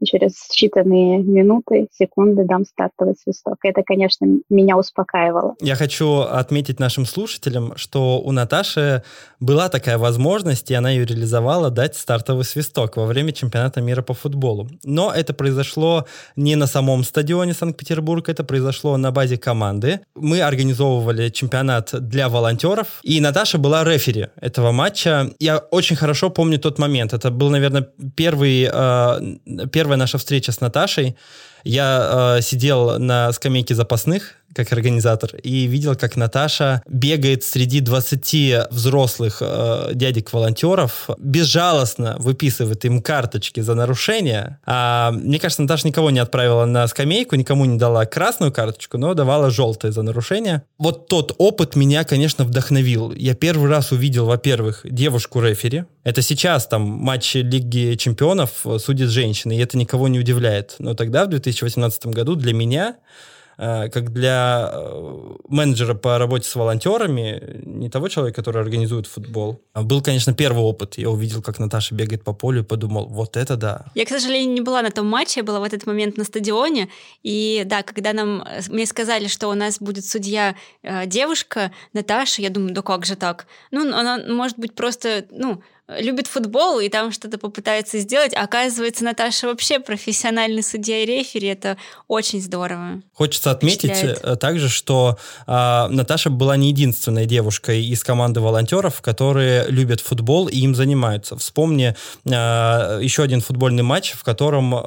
через 0.04 0.32
считанные 0.50 1.23
минуты, 1.23 1.88
секунды 1.92 2.44
дам 2.44 2.64
стартовый 2.64 3.14
свисток. 3.14 3.56
Это, 3.62 3.82
конечно, 3.82 4.26
меня 4.50 4.76
успокаивало. 4.76 5.54
Я 5.61 5.76
хочу 5.76 6.21
отметить 6.21 6.80
нашим 6.80 7.06
слушателям, 7.06 7.76
что 7.76 8.21
у 8.21 8.32
Наташи 8.32 9.02
была 9.40 9.68
такая 9.68 9.99
возможность, 9.99 10.71
и 10.71 10.75
она 10.75 10.90
ее 10.90 11.04
реализовала, 11.04 11.71
дать 11.71 11.97
стартовый 11.97 12.44
свисток 12.44 12.97
во 12.97 13.06
время 13.06 13.32
чемпионата 13.32 13.80
мира 13.80 14.02
по 14.02 14.14
футболу. 14.14 14.68
Но 14.85 15.12
это 15.12 15.35
произошло 15.35 16.06
не 16.37 16.56
на 16.56 16.66
самом 16.66 17.04
стадионе 17.04 17.54
Санкт-Петербург, 17.54 18.28
это 18.28 18.44
произошло 18.44 18.97
на 18.97 19.11
базе 19.11 19.37
команды. 19.37 20.00
Мы 20.14 20.40
организовывали 20.40 21.28
чемпионат 21.28 21.90
для 21.92 22.28
волонтеров, 22.28 23.00
и 23.02 23.21
Наташа 23.21 23.59
была 23.59 23.85
рефери 23.85 24.28
этого 24.40 24.73
матча. 24.73 25.30
Я 25.38 25.59
очень 25.59 25.97
хорошо 25.97 26.30
помню 26.30 26.59
тот 26.59 26.78
момент. 26.78 27.12
Это 27.12 27.30
был, 27.30 27.50
наверное, 27.50 27.88
первый, 28.16 28.68
э, 28.73 29.66
первый 29.73 29.91
первая 29.92 29.99
наша 29.99 30.16
встреча 30.16 30.52
с 30.52 30.61
Наташей, 30.62 31.16
я 31.64 32.37
э, 32.38 32.42
сидел 32.42 32.99
на 32.99 33.30
скамейке 33.32 33.75
запасных, 33.75 34.37
как 34.54 34.73
организатор, 34.73 35.35
и 35.37 35.66
видел, 35.66 35.94
как 35.97 36.16
Наташа 36.16 36.82
бегает 36.88 37.44
среди 37.44 37.80
20 37.80 38.71
взрослых 38.71 39.38
э, 39.40 39.90
дядек-волонтеров, 39.94 41.11
безжалостно 41.18 42.16
выписывает 42.18 42.85
им 42.85 43.02
карточки 43.02 43.61
за 43.61 43.75
нарушения. 43.75 44.61
А, 44.64 45.12
мне 45.12 45.38
кажется, 45.38 45.62
Наташа 45.62 45.87
никого 45.87 46.11
не 46.11 46.18
отправила 46.18 46.64
на 46.64 46.87
скамейку, 46.87 47.37
никому 47.37 47.64
не 47.64 47.78
дала 47.78 48.04
красную 48.06 48.52
карточку, 48.52 48.99
но 48.99 49.14
давала 49.14 49.50
желтые 49.50 49.92
за 49.92 50.02
нарушения. 50.02 50.64
Вот 50.78 51.09
тот 51.09 51.35
опыт 51.38 51.76
меня, 51.76 52.04
конечно, 52.04 52.44
вдохновил. 52.44 53.12
Я 53.12 53.35
первый 53.35 53.71
раз 53.71 53.92
увидел, 53.92 54.26
во-первых, 54.26 54.80
девушку-рефери. 54.85 55.85
Это 56.04 56.23
сейчас 56.23 56.66
там 56.66 56.82
матчи 56.82 57.38
Лиги 57.38 57.94
Чемпионов 57.97 58.64
судит 58.78 59.11
женщины, 59.11 59.56
и 59.56 59.61
это 59.61 59.78
никого 59.78 60.09
не 60.09 60.18
удивляет. 60.18 60.76
Но 60.78 60.94
тогда, 60.94 61.25
в 61.25 61.28
2018 61.28 62.06
году, 62.06 62.35
для 62.35 62.52
меня 62.52 62.97
Э, 62.97 62.97
как 63.56 64.12
для 64.12 64.71
э, 64.73 65.35
менеджера 65.49 65.94
по 65.94 66.18
работе 66.18 66.49
с 66.49 66.54
волонтерами, 66.54 67.61
не 67.64 67.90
того 67.90 68.09
человека, 68.09 68.37
который 68.37 68.62
организует 68.62 69.06
футбол. 69.06 69.62
Был, 69.75 70.02
конечно, 70.02 70.35
первый 70.35 70.62
опыт. 70.62 70.99
Я 70.99 71.11
увидел, 71.11 71.42
как 71.42 71.59
Наташа 71.59 71.94
бегает 71.94 72.25
по 72.25 72.32
полю 72.32 72.62
и 72.62 72.64
подумал, 72.64 73.06
вот 73.06 73.37
это 73.37 73.56
да. 73.56 73.87
Я, 73.94 74.04
к 74.04 74.09
сожалению, 74.09 74.54
не 74.54 74.61
была 74.61 74.82
на 74.82 74.90
том 74.90 75.06
матче, 75.06 75.40
я 75.40 75.44
была 75.44 75.61
в 75.61 75.64
этот 75.64 75.87
момент 75.87 76.16
на 76.16 76.25
стадионе. 76.25 76.88
И 77.23 77.62
да, 77.66 77.82
когда 77.82 78.12
нам, 78.12 78.42
э, 78.42 78.61
мне 78.68 78.87
сказали, 78.87 79.28
что 79.28 79.49
у 79.49 79.54
нас 79.54 79.78
будет 79.78 80.06
судья 80.06 80.54
э, 80.82 81.06
девушка, 81.06 81.73
Наташа, 81.92 82.42
я 82.42 82.50
думаю, 82.50 82.75
да 82.75 82.82
как 82.82 83.04
же 83.04 83.16
так? 83.16 83.47
Ну, 83.71 83.80
она, 83.94 84.18
может 84.28 84.59
быть, 84.59 84.75
просто, 84.75 85.26
ну, 85.30 85.62
любит 85.89 86.27
футбол 86.27 86.81
и 86.81 86.89
там 86.89 87.12
что-то 87.12 87.39
попытается 87.39 87.99
сделать. 87.99 88.33
оказывается, 88.35 89.05
Наташа 89.05 89.49
вообще 89.49 89.81
профессиональный 89.81 90.62
судья 90.62 91.03
и 91.03 91.07
рефери. 91.07 91.49
Это 91.49 91.77
очень 92.09 92.41
здорово. 92.41 93.03
Хочется 93.12 93.51
отметить 93.51 93.91
э, 93.91 94.37
также, 94.37 94.69
что 94.69 95.19
э, 95.47 95.87
Наташа 95.89 96.31
была 96.31 96.57
не 96.57 96.69
единственной 96.69 97.27
девушкой 97.27 97.85
из 97.85 98.05
команды 98.05 98.41
волонтеров, 98.41 99.01
которые 99.01 99.67
любят 99.69 100.01
футбол 100.01 100.49
и 100.49 100.59
им 100.59 100.75
занимаются. 100.75 101.37
Вспомни 101.37 101.95
э, 102.25 102.31
еще 103.03 103.23
один 103.23 103.41
футбольный 103.41 103.83
матч, 103.83 104.12
в 104.12 104.23
котором 104.23 104.75
э, 104.75 104.79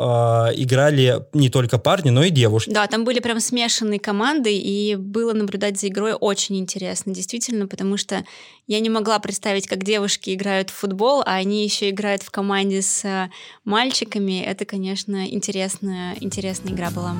играли 0.56 1.26
не 1.34 1.50
только 1.50 1.78
парни, 1.78 2.10
но 2.10 2.24
и 2.24 2.30
девушки. 2.30 2.70
Да, 2.70 2.88
там 2.88 3.04
были 3.04 3.20
прям 3.20 3.40
смешанные 3.40 4.00
команды, 4.00 4.56
и 4.58 4.96
было 4.96 5.34
наблюдать 5.34 5.80
за 5.80 5.88
игрой 5.88 6.14
очень 6.14 6.58
интересно, 6.58 7.14
действительно, 7.14 7.68
потому 7.68 7.98
что 7.98 8.24
я 8.68 8.80
не 8.80 8.90
могла 8.90 9.20
представить, 9.20 9.68
как 9.68 9.84
девушки 9.84 10.34
играют 10.34 10.70
в 10.70 10.74
футбол, 10.74 11.22
а 11.22 11.36
они 11.36 11.64
еще 11.64 11.90
играют 11.90 12.24
в 12.24 12.32
команде 12.32 12.82
с 12.82 13.06
э, 13.06 13.30
мальчиками. 13.64 14.42
Это, 14.42 14.66
конечно, 14.66 15.28
интересная, 15.28 16.16
интересная 16.20 16.74
игра 16.74 16.90
была. 16.90 17.16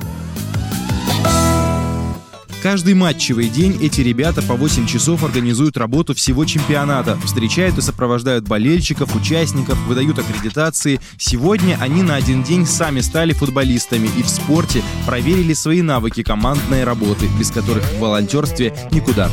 Каждый 2.62 2.94
матчевый 2.94 3.48
день 3.48 3.78
эти 3.80 4.00
ребята 4.00 4.42
по 4.42 4.54
8 4.54 4.88
часов 4.88 5.22
организуют 5.22 5.76
работу 5.76 6.14
всего 6.14 6.44
чемпионата, 6.44 7.16
встречают 7.24 7.78
и 7.78 7.80
сопровождают 7.80 8.48
болельщиков, 8.48 9.14
участников, 9.14 9.78
выдают 9.86 10.18
аккредитации. 10.18 11.00
Сегодня 11.16 11.78
они 11.80 12.02
на 12.02 12.16
один 12.16 12.42
день 12.42 12.66
сами 12.66 13.00
стали 13.02 13.34
футболистами 13.34 14.08
и 14.18 14.22
в 14.24 14.28
спорте 14.28 14.82
проверили 15.06 15.52
свои 15.52 15.82
навыки 15.82 16.24
командной 16.24 16.82
работы, 16.82 17.28
без 17.38 17.52
которых 17.52 17.84
в 17.84 18.00
волонтерстве 18.00 18.74
никуда 18.90 19.30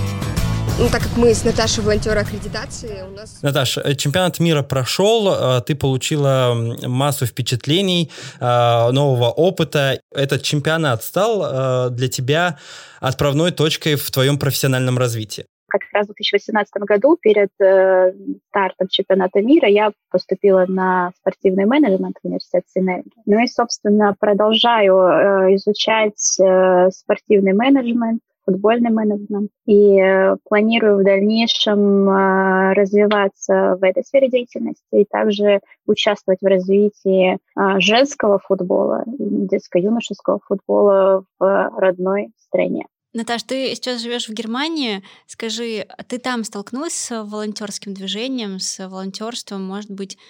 ну, 0.80 0.90
так 0.90 1.04
как 1.04 1.18
мы 1.18 1.34
с 1.34 1.44
Наташей 1.44 1.84
волонтеры 1.84 2.20
аккредитации, 2.20 3.04
у 3.04 3.12
нас... 3.12 3.42
Наташа, 3.42 3.82
э, 3.82 3.96
чемпионат 3.96 4.40
мира 4.40 4.64
прошел, 4.64 5.34
э, 5.34 5.62
ты 5.62 5.76
получила 5.76 6.54
массу 6.84 7.26
впечатлений, 7.26 8.12
э, 8.40 8.92
нового 8.92 9.30
опыта. 9.30 10.00
Этот 10.12 10.44
чемпионат 10.44 11.04
стал 11.04 11.90
для 11.92 12.08
тебя 12.08 12.58
отправной 13.00 13.52
точкой 13.52 13.96
в 13.96 14.10
твоем 14.12 14.38
профессиональном 14.38 14.98
развитии? 14.98 15.46
как 15.74 15.82
раз 15.92 16.04
в 16.06 16.14
2018 16.14 16.72
году 16.84 17.18
перед 17.20 17.50
э, 17.60 18.14
стартом 18.50 18.88
чемпионата 18.90 19.42
мира 19.42 19.68
я 19.68 19.92
поступила 20.12 20.66
на 20.68 21.12
спортивный 21.18 21.66
менеджмент 21.66 22.18
в 22.22 22.28
университет 22.28 22.64
Синергии. 22.68 23.12
Ну 23.26 23.44
и, 23.44 23.48
собственно, 23.48 24.16
продолжаю 24.20 24.96
э, 24.98 25.56
изучать 25.56 26.40
э, 26.40 26.92
спортивный 26.92 27.54
менеджмент, 27.54 28.22
футбольный 28.46 28.90
менеджмент. 28.90 29.52
И 29.66 30.00
э, 30.00 30.38
планирую 30.48 31.00
в 31.00 31.04
дальнейшем 31.04 32.10
э, 32.10 32.74
развиваться 32.74 33.78
в 33.80 33.84
этой 33.84 34.04
сфере 34.04 34.30
деятельности 34.30 34.84
и 34.92 35.06
также 35.06 35.62
участвовать 35.86 36.40
в 36.42 36.46
развитии 36.46 37.36
э, 37.36 37.80
женского 37.80 38.40
футбола, 38.40 39.04
детско-юношеского 39.08 40.40
футбола 40.48 41.26
в 41.40 41.72
родной 41.78 42.32
стране. 42.38 42.86
Наташ, 43.14 43.44
ты 43.44 43.76
сейчас 43.76 44.02
живешь 44.02 44.28
в 44.28 44.34
Германии. 44.34 45.04
Скажи, 45.28 45.86
а 45.88 46.04
ты 46.04 46.18
там 46.18 46.44
столкнулась 46.44 46.94
с 46.94 47.24
волонтерским 47.24 47.94
движением, 47.94 48.60
с 48.60 48.88
волонтерством? 48.88 49.64
Может 49.64 49.92
быть, 49.92 50.18
а, 50.18 50.22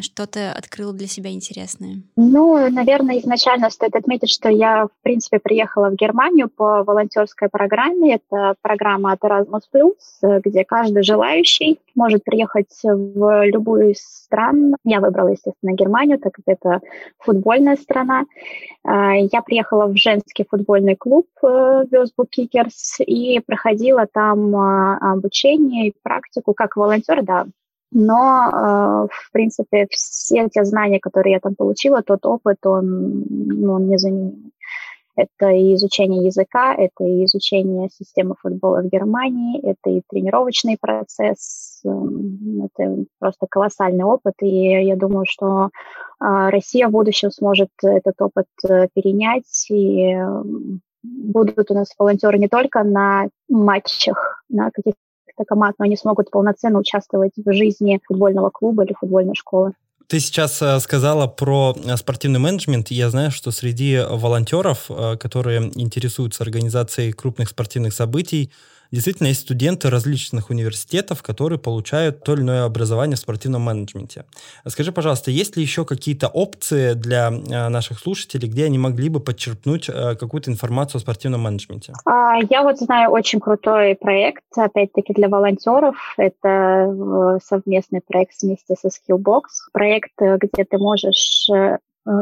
что-то 0.00 0.52
открыл 0.52 0.92
для 0.92 1.06
себя 1.06 1.30
интересное? 1.30 2.02
Ну, 2.16 2.70
наверное, 2.70 3.18
изначально 3.18 3.70
стоит 3.70 3.94
отметить, 3.96 4.30
что 4.30 4.48
я, 4.48 4.86
в 4.86 5.02
принципе, 5.02 5.38
приехала 5.38 5.90
в 5.90 5.94
Германию 5.94 6.48
по 6.48 6.82
волонтерской 6.84 7.48
программе. 7.48 8.16
Это 8.16 8.54
программа 8.62 9.12
от 9.12 9.20
Erasmus+, 9.22 10.40
где 10.44 10.64
каждый 10.64 11.02
желающий 11.02 11.78
может 11.94 12.24
приехать 12.24 12.78
в 12.82 13.46
любую 13.46 13.92
из 13.92 14.00
стран. 14.26 14.76
Я 14.84 15.00
выбрала, 15.00 15.28
естественно, 15.28 15.72
Германию, 15.72 16.18
так 16.18 16.32
как 16.34 16.44
это 16.46 16.80
футбольная 17.18 17.76
страна. 17.76 18.24
А, 18.84 19.14
я 19.14 19.42
приехала 19.42 19.86
в 19.86 19.96
женский 19.96 20.44
футбольный 20.48 20.96
клуб 20.96 21.26
Вёсбук 21.42 22.26
э, 22.26 22.30
Кикерс 22.30 23.00
и 23.00 23.40
проходила 23.40 24.06
там 24.06 24.54
а, 24.56 25.12
обучение 25.12 25.88
и 25.88 25.94
практику 26.02 26.54
как 26.54 26.76
волонтер, 26.76 27.22
да, 27.22 27.46
Но, 27.92 29.08
в 29.10 29.32
принципе, 29.32 29.86
все 29.90 30.48
те 30.48 30.64
знания, 30.64 30.98
которые 31.00 31.34
я 31.34 31.40
там 31.40 31.54
получила, 31.54 32.02
тот 32.02 32.26
опыт, 32.26 32.58
он, 32.64 33.24
ну, 33.28 33.72
он 33.74 33.88
незаменимый. 33.88 34.52
Это 35.16 35.48
и 35.48 35.74
изучение 35.74 36.26
языка, 36.26 36.74
это 36.74 37.04
и 37.04 37.24
изучение 37.24 37.88
системы 37.88 38.34
футбола 38.38 38.82
в 38.82 38.88
Германии, 38.88 39.60
это 39.62 39.88
и 39.88 40.02
тренировочный 40.06 40.76
процесс. 40.78 41.80
Эм, 41.86 42.66
это 42.66 43.04
просто 43.18 43.46
колоссальный 43.48 44.04
опыт, 44.04 44.34
и 44.42 44.84
я 44.84 44.94
думаю, 44.94 45.24
что 45.26 45.70
а, 46.20 46.50
Россия 46.50 46.88
в 46.88 46.90
будущем 46.90 47.30
сможет 47.30 47.70
этот 47.82 48.20
опыт 48.20 48.46
э, 48.68 48.88
перенять, 48.94 49.70
и 49.70 50.12
эм, 50.12 50.82
будут 51.02 51.70
у 51.70 51.74
нас 51.74 51.94
волонтеры 51.98 52.38
не 52.38 52.48
только 52.48 52.84
на 52.84 53.28
матчах, 53.48 54.44
на 54.50 54.70
каких-то 54.70 55.00
команд, 55.44 55.76
но 55.78 55.84
они 55.84 55.96
смогут 55.96 56.30
полноценно 56.30 56.78
участвовать 56.78 57.32
в 57.36 57.52
жизни 57.52 58.00
футбольного 58.06 58.50
клуба 58.50 58.84
или 58.84 58.94
футбольной 58.94 59.34
школы. 59.34 59.72
Ты 60.06 60.20
сейчас 60.20 60.62
э, 60.62 60.78
сказала 60.78 61.26
про 61.26 61.76
э, 61.76 61.96
спортивный 61.96 62.38
менеджмент. 62.38 62.92
Я 62.92 63.10
знаю, 63.10 63.32
что 63.32 63.50
среди 63.50 64.00
волонтеров, 64.08 64.86
э, 64.88 65.16
которые 65.16 65.72
интересуются 65.74 66.44
организацией 66.44 67.12
крупных 67.12 67.48
спортивных 67.48 67.92
событий, 67.92 68.52
действительно 68.90 69.28
есть 69.28 69.40
студенты 69.40 69.90
различных 69.90 70.50
университетов, 70.50 71.22
которые 71.22 71.58
получают 71.58 72.22
то 72.24 72.34
или 72.34 72.40
иное 72.40 72.64
образование 72.64 73.16
в 73.16 73.20
спортивном 73.20 73.62
менеджменте. 73.62 74.24
Скажи, 74.66 74.92
пожалуйста, 74.92 75.30
есть 75.30 75.56
ли 75.56 75.62
еще 75.62 75.84
какие-то 75.84 76.28
опции 76.28 76.94
для 76.94 77.28
э, 77.30 77.68
наших 77.68 77.98
слушателей, 77.98 78.48
где 78.48 78.64
они 78.64 78.78
могли 78.78 79.08
бы 79.08 79.20
подчерпнуть 79.20 79.88
э, 79.88 80.14
какую-то 80.16 80.50
информацию 80.50 80.98
о 80.98 81.00
спортивном 81.00 81.42
менеджменте? 81.42 81.92
А, 82.04 82.38
я 82.50 82.62
вот 82.62 82.78
знаю 82.78 83.10
очень 83.10 83.40
крутой 83.40 83.94
проект, 83.96 84.44
опять-таки 84.56 85.12
для 85.12 85.28
волонтеров. 85.28 85.96
Это 86.16 86.48
э, 86.48 87.38
совместный 87.44 88.00
проект 88.06 88.42
вместе 88.42 88.74
со 88.74 88.88
Skillbox. 88.88 89.42
Проект, 89.72 90.12
где 90.18 90.64
ты 90.64 90.78
можешь 90.78 91.48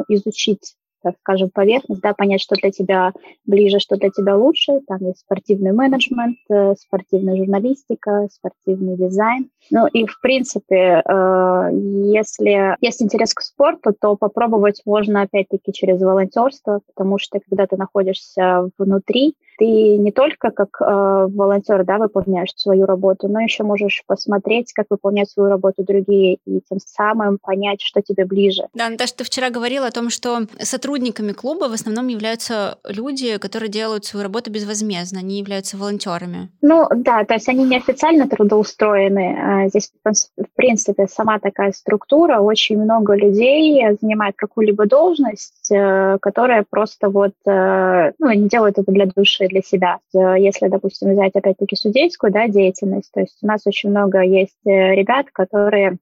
изучить 0.09 0.75
так 1.05 1.17
скажем, 1.21 1.51
поверхность, 1.51 2.01
да, 2.01 2.15
понять, 2.15 2.41
что 2.41 2.57
для 2.57 2.71
тебя 2.71 3.13
ближе, 3.45 3.79
что 3.79 3.97
для 3.97 4.11
тебя 4.11 4.37
лучше. 4.37 4.81
Там 4.89 4.99
есть 5.07 5.21
спортивный 5.21 5.73
менеджмент, 5.73 6.39
э, 6.51 6.75
спортивная 6.79 7.37
журналистика, 7.37 8.27
спортивный 8.33 8.97
дизайн. 8.97 9.51
Ну 9.71 9.87
и, 9.87 10.07
в 10.07 10.21
принципе, 10.21 11.03
э, 11.05 11.71
если 11.73 12.77
есть 12.81 13.03
интерес 13.03 13.35
к 13.35 13.43
спорту, 13.43 13.95
то 13.99 14.17
попробовать 14.17 14.83
можно, 14.87 15.23
опять-таки, 15.23 15.73
через 15.73 16.01
волонтерство, 16.01 16.81
потому 16.87 17.19
что, 17.19 17.39
когда 17.39 17.67
ты 17.67 17.77
находишься 17.77 18.71
внутри, 18.79 19.37
ты 19.59 19.97
не 19.97 20.13
только 20.13 20.51
как 20.51 20.81
э, 20.81 20.85
волонтер 20.85 21.85
да, 21.85 21.99
выполняешь 21.99 22.51
свою 22.57 22.87
работу, 22.87 23.29
но 23.29 23.41
еще 23.41 23.63
можешь 23.63 24.03
посмотреть, 24.07 24.73
как 24.73 24.87
выполняют 24.91 25.31
свою 25.31 25.51
работу 25.51 25.85
другие, 25.85 26.39
и 26.47 26.61
тем 26.69 26.79
самым 26.85 27.39
понять, 27.39 27.81
что 27.81 28.03
тебе 28.03 28.25
ближе. 28.25 28.65
Да, 28.75 28.89
Наташа, 28.89 29.17
ты 29.17 29.25
вчера 29.25 29.51
говорила 29.51 29.87
о 29.87 29.91
том, 29.91 30.11
что 30.11 30.47
сотрудниками 30.59 31.33
клуба 31.33 31.65
в 31.69 31.73
основном 31.73 32.09
являются 32.09 32.79
люди, 32.89 33.39
которые 33.39 33.71
делают 33.71 34.05
свою 34.05 34.25
работу 34.25 34.51
безвозмездно, 34.51 35.21
они 35.21 35.39
являются 35.39 35.77
волонтерами. 35.77 36.49
Ну 36.63 36.87
да, 36.95 37.25
то 37.25 37.35
есть 37.35 37.49
они 37.49 37.65
неофициально 37.65 38.29
трудоустроены. 38.29 39.39
А 39.41 39.69
здесь, 39.69 39.93
в 40.05 40.57
принципе, 40.57 41.07
сама 41.07 41.39
такая 41.39 41.73
структура. 41.73 42.41
Очень 42.41 42.83
много 42.83 43.15
людей 43.15 43.85
занимает 44.01 44.35
какую-либо 44.37 44.87
должность, 44.87 45.71
э, 45.71 46.19
которая 46.21 46.65
просто 46.69 47.09
вот, 47.09 47.35
э, 47.47 48.13
ну, 48.19 48.27
они 48.27 48.49
делают 48.49 48.79
это 48.79 48.91
для 48.91 49.07
души 49.07 49.44
лучшее 49.45 49.49
для 49.49 49.63
себя. 49.63 49.99
Э, 50.15 50.39
если, 50.39 50.69
допустим, 50.69 51.13
взять 51.13 51.35
опять-таки 51.35 51.77
судейскую 51.77 52.33
да, 52.33 52.49
деятельность, 52.49 53.11
то 53.13 53.21
есть 53.21 53.39
у 53.43 53.47
нас 53.47 53.63
очень 53.67 53.91
много 53.91 54.21
есть 54.21 54.59
э, 54.67 54.95
ребят, 54.95 55.27
которые 55.33 55.99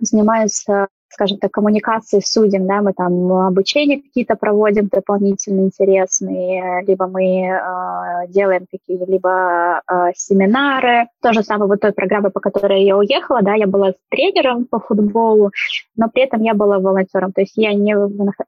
занимаются 0.00 0.88
скажем 1.10 1.38
так, 1.38 1.50
коммуникации 1.50 2.20
с 2.20 2.30
судьям, 2.30 2.66
да, 2.66 2.82
мы 2.82 2.92
там 2.92 3.32
обучения 3.32 4.00
какие-то 4.00 4.36
проводим 4.36 4.88
дополнительно 4.88 5.62
интересные, 5.62 6.84
либо 6.86 7.06
мы 7.06 7.46
э, 7.46 8.28
делаем 8.28 8.66
какие-либо 8.70 9.80
э, 9.90 10.12
семинары. 10.14 11.06
То 11.22 11.32
же 11.32 11.42
самое 11.42 11.68
вот 11.68 11.80
той 11.80 11.92
программы, 11.92 12.30
по 12.30 12.40
которой 12.40 12.84
я 12.84 12.96
уехала, 12.96 13.40
да, 13.42 13.54
я 13.54 13.66
была 13.66 13.94
тренером 14.10 14.66
по 14.66 14.80
футболу, 14.80 15.50
но 15.96 16.08
при 16.10 16.24
этом 16.24 16.42
я 16.42 16.52
была 16.52 16.78
волонтером, 16.78 17.32
то 17.32 17.40
есть 17.40 17.54
я 17.56 17.72
не, 17.72 17.96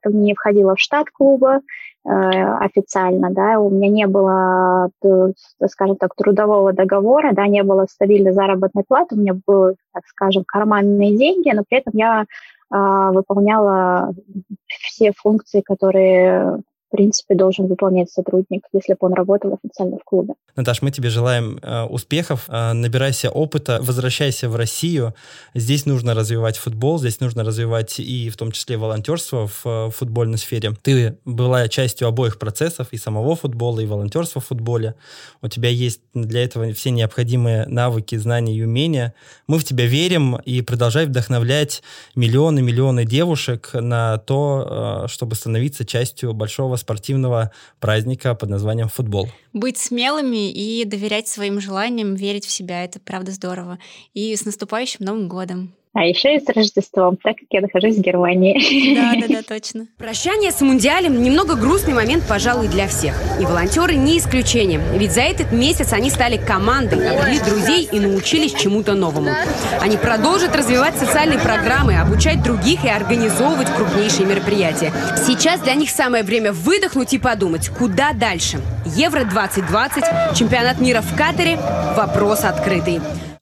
не 0.05 0.35
входила 0.35 0.75
в 0.75 0.79
штат 0.79 1.09
клуба, 1.09 1.61
официально, 2.03 3.29
да, 3.29 3.59
у 3.59 3.69
меня 3.69 3.89
не 3.89 4.07
было, 4.07 4.89
скажем 5.67 5.97
так, 5.97 6.15
трудового 6.15 6.73
договора, 6.73 7.31
да, 7.33 7.45
не 7.47 7.63
было 7.63 7.85
стабильной 7.89 8.33
заработной 8.33 8.83
платы, 8.87 9.15
у 9.15 9.19
меня 9.19 9.35
были, 9.45 9.75
так 9.93 10.03
скажем, 10.07 10.43
карманные 10.45 11.15
деньги, 11.15 11.51
но 11.53 11.63
при 11.67 11.77
этом 11.79 11.93
я 11.95 12.23
э, 12.23 12.75
выполняла 13.13 14.13
все 14.67 15.13
функции, 15.15 15.61
которые 15.61 16.61
в 16.91 16.95
принципе, 16.95 17.35
должен 17.35 17.67
выполнять 17.67 18.11
сотрудник, 18.11 18.65
если 18.73 18.93
бы 18.93 18.99
он 19.01 19.13
работал 19.13 19.53
официально 19.53 19.97
в 19.97 20.03
клубе. 20.03 20.33
Наташ, 20.57 20.81
мы 20.81 20.91
тебе 20.91 21.09
желаем 21.09 21.57
э, 21.61 21.83
успехов, 21.83 22.45
э, 22.49 22.73
набирайся 22.73 23.29
опыта, 23.29 23.79
возвращайся 23.81 24.49
в 24.49 24.57
Россию. 24.57 25.13
Здесь 25.55 25.85
нужно 25.85 26.13
развивать 26.13 26.57
футбол, 26.57 26.99
здесь 26.99 27.21
нужно 27.21 27.45
развивать 27.45 27.99
и 27.99 28.29
в 28.29 28.35
том 28.35 28.51
числе 28.51 28.77
волонтерство 28.77 29.47
в 29.47 29.61
э, 29.65 29.89
футбольной 29.91 30.37
сфере. 30.37 30.73
Ты 30.81 31.17
была 31.23 31.69
частью 31.69 32.09
обоих 32.09 32.37
процессов, 32.37 32.87
и 32.91 32.97
самого 32.97 33.37
футбола, 33.37 33.79
и 33.79 33.85
волонтерства 33.85 34.41
в 34.41 34.47
футболе. 34.47 34.95
У 35.41 35.47
тебя 35.47 35.69
есть 35.69 36.01
для 36.13 36.43
этого 36.43 36.73
все 36.73 36.91
необходимые 36.91 37.65
навыки, 37.67 38.17
знания 38.17 38.53
и 38.53 38.63
умения. 38.63 39.13
Мы 39.47 39.59
в 39.59 39.63
тебя 39.63 39.85
верим 39.85 40.35
и 40.35 40.61
продолжай 40.61 41.05
вдохновлять 41.05 41.83
миллионы-миллионы 42.15 43.05
девушек 43.05 43.69
на 43.73 44.17
то, 44.17 45.03
э, 45.05 45.07
чтобы 45.07 45.35
становиться 45.35 45.85
частью 45.85 46.33
большого 46.33 46.80
спортивного 46.81 47.51
праздника 47.79 48.35
под 48.35 48.49
названием 48.49 48.89
футбол. 48.89 49.29
Быть 49.53 49.77
смелыми 49.77 50.51
и 50.51 50.83
доверять 50.85 51.27
своим 51.27 51.61
желаниям, 51.61 52.15
верить 52.15 52.45
в 52.45 52.51
себя, 52.51 52.83
это 52.83 52.99
правда 52.99 53.31
здорово. 53.31 53.79
И 54.13 54.35
с 54.35 54.45
наступающим 54.45 55.05
Новым 55.05 55.27
годом! 55.27 55.73
А 55.93 56.05
еще 56.05 56.37
и 56.37 56.39
с 56.39 56.47
Рождеством, 56.47 57.17
так 57.21 57.35
как 57.35 57.47
я 57.49 57.59
нахожусь 57.59 57.97
в 57.97 58.01
Германии. 58.01 58.95
Да, 58.95 59.27
да, 59.27 59.35
да, 59.35 59.41
точно. 59.43 59.87
Прощание 59.97 60.51
с 60.51 60.61
Мундиалем– 60.61 61.21
немного 61.23 61.55
грустный 61.55 61.93
момент, 61.93 62.23
пожалуй, 62.27 62.69
для 62.69 62.87
всех. 62.87 63.13
И 63.41 63.45
волонтеры 63.45 63.95
не 63.95 64.17
исключение. 64.17 64.79
Ведь 64.95 65.11
за 65.11 65.21
этот 65.21 65.51
месяц 65.51 65.91
они 65.91 66.09
стали 66.09 66.37
командой, 66.37 67.09
обрели 67.09 67.39
друзей 67.39 67.89
и 67.91 67.99
научились 67.99 68.53
чему-то 68.53 68.93
новому. 68.93 69.31
Они 69.81 69.97
продолжат 69.97 70.55
развивать 70.55 70.97
социальные 70.97 71.39
программы, 71.39 71.99
обучать 71.99 72.41
других 72.41 72.85
и 72.85 72.89
организовывать 72.89 73.69
крупнейшие 73.75 74.25
мероприятия. 74.25 74.93
Сейчас 75.17 75.59
для 75.59 75.75
них 75.75 75.89
самое 75.89 76.23
время 76.23 76.53
выдохнуть 76.53 77.13
и 77.13 77.19
подумать, 77.19 77.67
куда 77.67 78.13
дальше. 78.13 78.61
Евро-2020, 78.85 80.35
чемпионат 80.35 80.79
мира 80.79 81.01
в 81.01 81.17
Катаре– 81.17 81.57
вопрос 81.97 82.45
открытый. 82.45 83.01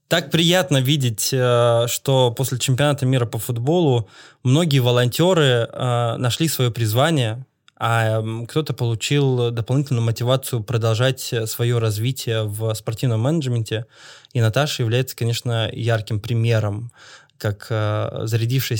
Так 0.10 0.32
приятно 0.32 0.82
видеть, 0.82 1.30
э, 1.32 1.86
что 1.88 2.32
после 2.32 2.58
чемпионата 2.58 3.06
мира 3.06 3.28
по 3.28 3.38
футболу 3.38 4.10
многие 4.42 4.80
волонтеры 4.80 5.70
э, 5.72 6.16
нашли 6.18 6.48
свое 6.48 6.72
призвание, 6.72 7.46
а 7.78 8.24
кто-то 8.48 8.74
получил 8.74 9.52
дополнительную 9.52 10.04
мотивацию 10.04 10.64
продолжать 10.64 11.32
свое 11.46 11.78
развитие 11.78 12.44
в 12.44 12.74
спортивном 12.74 13.22
менеджменте. 13.22 13.86
И 14.34 14.42
Наташа 14.42 14.82
является, 14.82 15.16
конечно, 15.16 15.70
ярким 15.72 16.20
примером, 16.20 16.92
как 17.38 17.68
э, 17.70 18.26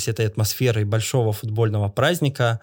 этой 0.08 0.26
атмосферой 0.26 0.84
большого 0.84 1.32
футбольного 1.32 1.88
праздника, 1.88 2.58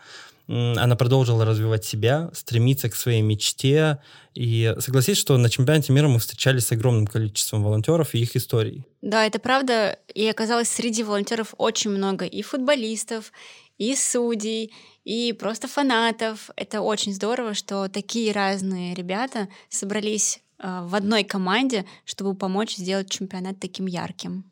она 0.47 0.95
продолжила 0.95 1.45
развивать 1.45 1.83
себя, 1.83 2.29
стремиться 2.33 2.89
к 2.89 2.95
своей 2.95 3.21
мечте. 3.21 3.99
И 4.33 4.73
согласись, 4.79 5.17
что 5.17 5.37
на 5.37 5.49
чемпионате 5.49 5.91
мира 5.91 6.07
мы 6.07 6.19
встречались 6.19 6.67
с 6.67 6.71
огромным 6.71 7.05
количеством 7.07 7.63
волонтеров 7.63 8.13
и 8.13 8.19
их 8.19 8.35
историй. 8.35 8.85
Да, 9.01 9.25
это 9.25 9.39
правда. 9.39 9.99
И 10.13 10.27
оказалось, 10.27 10.69
среди 10.69 11.03
волонтеров 11.03 11.53
очень 11.57 11.91
много 11.91 12.25
и 12.25 12.41
футболистов, 12.41 13.31
и 13.77 13.95
судей, 13.95 14.73
и 15.03 15.33
просто 15.33 15.67
фанатов. 15.67 16.49
Это 16.55 16.81
очень 16.81 17.13
здорово, 17.13 17.53
что 17.53 17.89
такие 17.89 18.31
разные 18.31 18.93
ребята 18.93 19.49
собрались 19.69 20.39
э, 20.59 20.81
в 20.83 20.95
одной 20.95 21.23
команде, 21.23 21.85
чтобы 22.05 22.35
помочь 22.35 22.75
сделать 22.75 23.09
чемпионат 23.09 23.59
таким 23.59 23.85
ярким. 23.85 24.45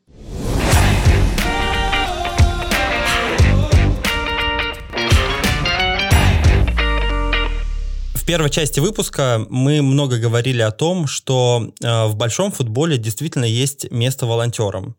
Первой 8.26 8.50
части 8.50 8.80
выпуска 8.80 9.46
мы 9.48 9.82
много 9.82 10.18
говорили 10.18 10.60
о 10.60 10.72
том, 10.72 11.06
что 11.06 11.70
э, 11.80 12.06
в 12.06 12.16
большом 12.16 12.50
футболе 12.50 12.98
действительно 12.98 13.44
есть 13.44 13.90
место 13.92 14.26
волонтерам. 14.26 14.96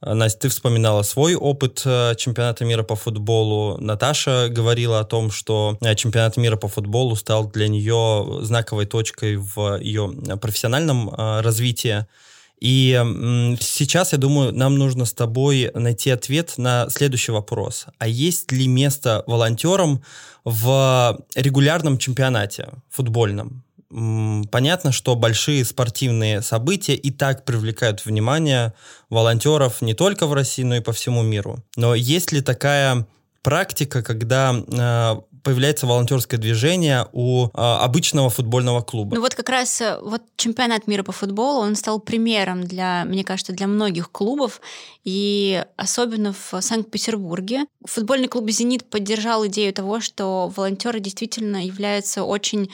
Э, 0.00 0.14
Настя, 0.14 0.40
ты 0.40 0.48
вспоминала 0.48 1.02
свой 1.02 1.34
опыт 1.34 1.82
э, 1.84 2.14
чемпионата 2.16 2.64
мира 2.64 2.82
по 2.82 2.96
футболу. 2.96 3.76
Наташа 3.78 4.48
говорила 4.48 4.98
о 4.98 5.04
том, 5.04 5.30
что 5.30 5.78
чемпионат 5.94 6.38
мира 6.38 6.56
по 6.56 6.68
футболу 6.68 7.16
стал 7.16 7.50
для 7.50 7.68
нее 7.68 8.38
знаковой 8.40 8.86
точкой 8.86 9.36
в 9.36 9.78
ее 9.78 10.10
профессиональном 10.40 11.10
развитии. 11.14 12.06
И 12.60 12.92
сейчас, 13.60 14.12
я 14.12 14.18
думаю, 14.18 14.54
нам 14.54 14.76
нужно 14.76 15.06
с 15.06 15.12
тобой 15.12 15.70
найти 15.74 16.10
ответ 16.10 16.54
на 16.58 16.88
следующий 16.90 17.32
вопрос. 17.32 17.86
А 17.98 18.06
есть 18.06 18.52
ли 18.52 18.68
место 18.68 19.24
волонтерам 19.26 20.02
в 20.44 21.18
регулярном 21.34 21.96
чемпионате 21.96 22.68
футбольном? 22.90 23.64
Понятно, 24.52 24.92
что 24.92 25.16
большие 25.16 25.64
спортивные 25.64 26.42
события 26.42 26.94
и 26.94 27.10
так 27.10 27.44
привлекают 27.44 28.04
внимание 28.04 28.72
волонтеров 29.08 29.82
не 29.82 29.94
только 29.94 30.26
в 30.26 30.32
России, 30.32 30.62
но 30.62 30.76
и 30.76 30.80
по 30.80 30.92
всему 30.92 31.22
миру. 31.22 31.64
Но 31.76 31.96
есть 31.96 32.30
ли 32.30 32.40
такая 32.40 33.06
практика, 33.42 34.02
когда 34.02 34.54
э, 34.54 35.20
появляется 35.42 35.86
волонтерское 35.86 36.38
движение 36.38 37.06
у 37.12 37.46
э, 37.46 37.50
обычного 37.54 38.30
футбольного 38.30 38.82
клуба. 38.82 39.14
Ну 39.14 39.20
вот 39.20 39.34
как 39.34 39.48
раз 39.48 39.80
э, 39.80 39.98
вот 40.02 40.22
чемпионат 40.36 40.86
мира 40.86 41.02
по 41.02 41.12
футболу, 41.12 41.60
он 41.60 41.76
стал 41.76 42.00
примером 42.00 42.64
для, 42.64 43.04
мне 43.04 43.24
кажется, 43.24 43.52
для 43.52 43.66
многих 43.66 44.10
клубов, 44.10 44.60
и 45.04 45.64
особенно 45.76 46.32
в 46.32 46.60
Санкт-Петербурге. 46.60 47.66
Футбольный 47.84 48.28
клуб 48.28 48.50
«Зенит» 48.50 48.88
поддержал 48.88 49.46
идею 49.46 49.72
того, 49.72 50.00
что 50.00 50.52
волонтеры 50.54 51.00
действительно 51.00 51.64
являются 51.64 52.24
очень 52.24 52.70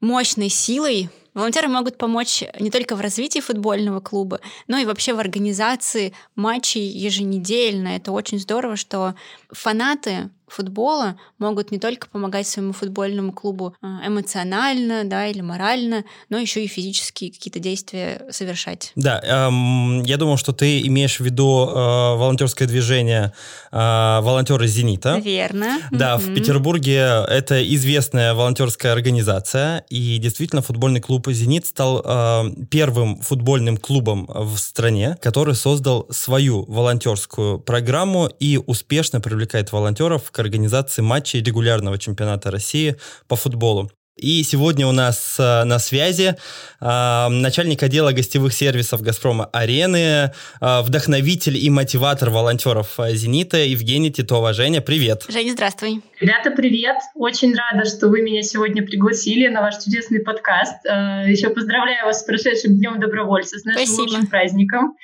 мощной 0.00 0.48
силой 0.48 1.10
Волонтеры 1.36 1.68
могут 1.68 1.98
помочь 1.98 2.44
не 2.58 2.70
только 2.70 2.96
в 2.96 3.02
развитии 3.02 3.40
футбольного 3.40 4.00
клуба, 4.00 4.40
но 4.68 4.78
и 4.78 4.86
вообще 4.86 5.12
в 5.12 5.18
организации 5.18 6.14
матчей 6.34 6.88
еженедельно. 6.88 7.88
Это 7.88 8.10
очень 8.10 8.38
здорово, 8.38 8.76
что 8.76 9.14
фанаты 9.50 10.30
футбола 10.48 11.18
могут 11.38 11.70
не 11.70 11.78
только 11.78 12.08
помогать 12.08 12.46
своему 12.46 12.72
футбольному 12.72 13.32
клубу 13.32 13.74
а, 13.82 14.06
эмоционально, 14.06 15.04
да, 15.04 15.26
или 15.26 15.40
морально, 15.40 16.04
но 16.28 16.38
еще 16.38 16.64
и 16.64 16.66
физические 16.66 17.32
какие-то 17.32 17.58
действия 17.58 18.26
совершать. 18.30 18.92
Да, 18.94 19.20
эм, 19.22 20.02
я 20.02 20.16
думал, 20.16 20.36
что 20.36 20.52
ты 20.52 20.80
имеешь 20.82 21.16
в 21.16 21.24
виду 21.24 21.68
э, 21.68 21.74
волонтерское 21.74 22.68
движение 22.68 23.32
э, 23.72 23.76
волонтеры 23.76 24.66
Зенита. 24.66 25.18
Верно. 25.18 25.78
Да, 25.90 26.14
mm-hmm. 26.14 26.18
в 26.18 26.34
Петербурге 26.34 27.24
это 27.28 27.62
известная 27.74 28.34
волонтерская 28.34 28.92
организация, 28.92 29.84
и 29.88 30.18
действительно 30.18 30.62
футбольный 30.62 31.00
клуб 31.00 31.26
Зенит 31.28 31.66
стал 31.66 32.02
э, 32.04 32.44
первым 32.70 33.20
футбольным 33.20 33.76
клубом 33.76 34.26
в 34.28 34.56
стране, 34.58 35.16
который 35.20 35.54
создал 35.54 36.06
свою 36.10 36.64
волонтерскую 36.64 37.58
программу 37.58 38.30
и 38.38 38.58
успешно 38.64 39.20
привлекает 39.20 39.72
волонтеров 39.72 40.30
к 40.36 40.38
организации 40.38 41.00
матчей 41.00 41.42
регулярного 41.42 41.98
чемпионата 41.98 42.50
России 42.50 42.96
по 43.26 43.36
футболу. 43.36 43.90
И 44.16 44.42
сегодня 44.44 44.86
у 44.86 44.92
нас 44.92 45.36
э, 45.38 45.64
на 45.64 45.78
связи 45.78 46.36
э, 46.80 47.28
начальник 47.28 47.82
отдела 47.82 48.12
гостевых 48.12 48.54
сервисов 48.54 49.02
«Газпрома 49.02 49.46
Арены», 49.52 50.32
э, 50.60 50.80
вдохновитель 50.82 51.56
и 51.58 51.68
мотиватор 51.68 52.30
волонтеров 52.30 52.98
э, 52.98 53.14
«Зенита» 53.14 53.58
Евгений 53.58 54.10
Титова. 54.10 54.54
Женя, 54.54 54.80
привет. 54.80 55.26
Женя, 55.28 55.52
здравствуй. 55.52 56.00
Ребята, 56.18 56.50
привет. 56.50 56.96
Очень 57.14 57.54
рада, 57.54 57.86
что 57.86 58.08
вы 58.08 58.22
меня 58.22 58.42
сегодня 58.42 58.82
пригласили 58.82 59.48
на 59.48 59.60
ваш 59.60 59.84
чудесный 59.84 60.20
подкаст. 60.20 60.86
Э, 60.86 61.24
еще 61.26 61.50
поздравляю 61.50 62.06
вас 62.06 62.20
с 62.20 62.24
прошедшим 62.24 62.76
Днем 62.76 62.98
Добровольца, 63.00 63.58
с 63.58 63.64
нашим 63.64 63.86
Спасибо. 63.86 64.00
лучшим 64.00 64.26
праздником. 64.28 64.96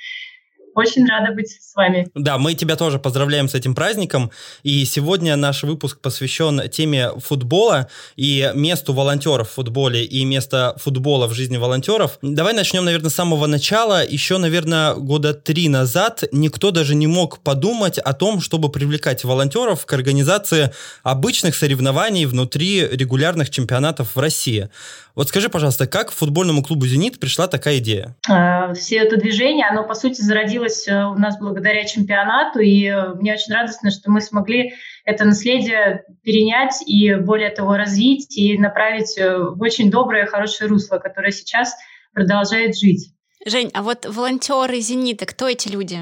Очень 0.75 1.07
рада 1.07 1.33
быть 1.33 1.49
с 1.49 1.75
вами. 1.75 2.07
Да, 2.15 2.37
мы 2.37 2.55
тебя 2.55 2.75
тоже 2.75 2.97
поздравляем 2.97 3.47
с 3.47 3.53
этим 3.53 3.75
праздником. 3.75 4.31
И 4.63 4.85
сегодня 4.85 5.35
наш 5.35 5.63
выпуск 5.63 5.99
посвящен 5.99 6.69
теме 6.69 7.11
футбола 7.19 7.87
и 8.15 8.51
месту 8.55 8.93
волонтеров 8.93 9.49
в 9.49 9.53
футболе 9.53 10.03
и 10.03 10.25
место 10.25 10.75
футбола 10.77 11.27
в 11.27 11.33
жизни 11.33 11.57
волонтеров. 11.57 12.17
Давай 12.21 12.53
начнем, 12.53 12.85
наверное, 12.85 13.09
с 13.09 13.15
самого 13.15 13.45
начала. 13.45 14.05
Еще, 14.05 14.37
наверное, 14.37 14.95
года 14.95 15.33
три 15.33 15.69
назад 15.69 16.23
никто 16.31 16.71
даже 16.71 16.95
не 16.95 17.07
мог 17.07 17.39
подумать 17.39 17.99
о 17.99 18.13
том, 18.13 18.41
чтобы 18.41 18.71
привлекать 18.71 19.23
волонтеров 19.23 19.85
к 19.85 19.93
организации 19.93 20.71
обычных 21.03 21.55
соревнований 21.55 22.25
внутри 22.25 22.87
регулярных 22.87 23.49
чемпионатов 23.49 24.15
в 24.15 24.19
России. 24.19 24.69
Вот 25.15 25.27
скажи, 25.27 25.47
пожалуйста, 25.47 25.85
как 25.85 26.11
футбольному 26.11 26.63
клубу 26.63 26.87
«Зенит» 26.87 27.19
пришла 27.19 27.47
такая 27.47 27.77
идея? 27.77 28.15
А, 28.27 28.73
все 28.73 28.97
это 28.97 29.17
движение, 29.17 29.67
оно, 29.67 29.83
по 29.83 29.93
сути, 29.93 30.19
зародилось 30.21 30.87
э, 30.87 31.05
у 31.05 31.13
нас 31.13 31.37
благодаря 31.37 31.85
чемпионату, 31.85 32.59
и 32.59 32.85
э, 32.85 33.13
мне 33.13 33.33
очень 33.33 33.53
радостно, 33.53 33.91
что 33.91 34.09
мы 34.09 34.21
смогли 34.21 34.73
это 35.05 35.23
наследие 35.25 36.03
перенять 36.23 36.81
и, 36.87 37.13
более 37.13 37.51
того, 37.51 37.77
развить 37.77 38.35
и 38.35 38.57
направить 38.57 39.15
э, 39.19 39.37
в 39.37 39.61
очень 39.61 39.91
доброе, 39.91 40.25
хорошее 40.25 40.67
русло, 40.67 40.97
которое 40.97 41.31
сейчас 41.31 41.75
продолжает 42.11 42.75
жить. 42.75 43.13
Жень, 43.45 43.69
а 43.75 43.83
вот 43.83 44.07
волонтеры 44.07 44.79
«Зенита», 44.79 45.27
кто 45.27 45.47
эти 45.47 45.67
люди? 45.67 45.99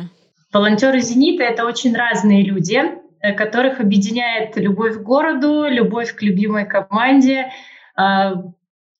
Волонтеры 0.54 1.02
«Зенита»— 1.02 1.44
это 1.46 1.66
очень 1.66 1.94
разные 1.94 2.46
люди, 2.46 2.82
которых 3.38 3.82
объединяет 3.82 4.56
любовь 4.56 5.00
к 5.00 5.02
городу, 5.02 5.66
любовь 5.68 6.16
к 6.16 6.22
любимой 6.22 6.66
команде, 6.66 7.52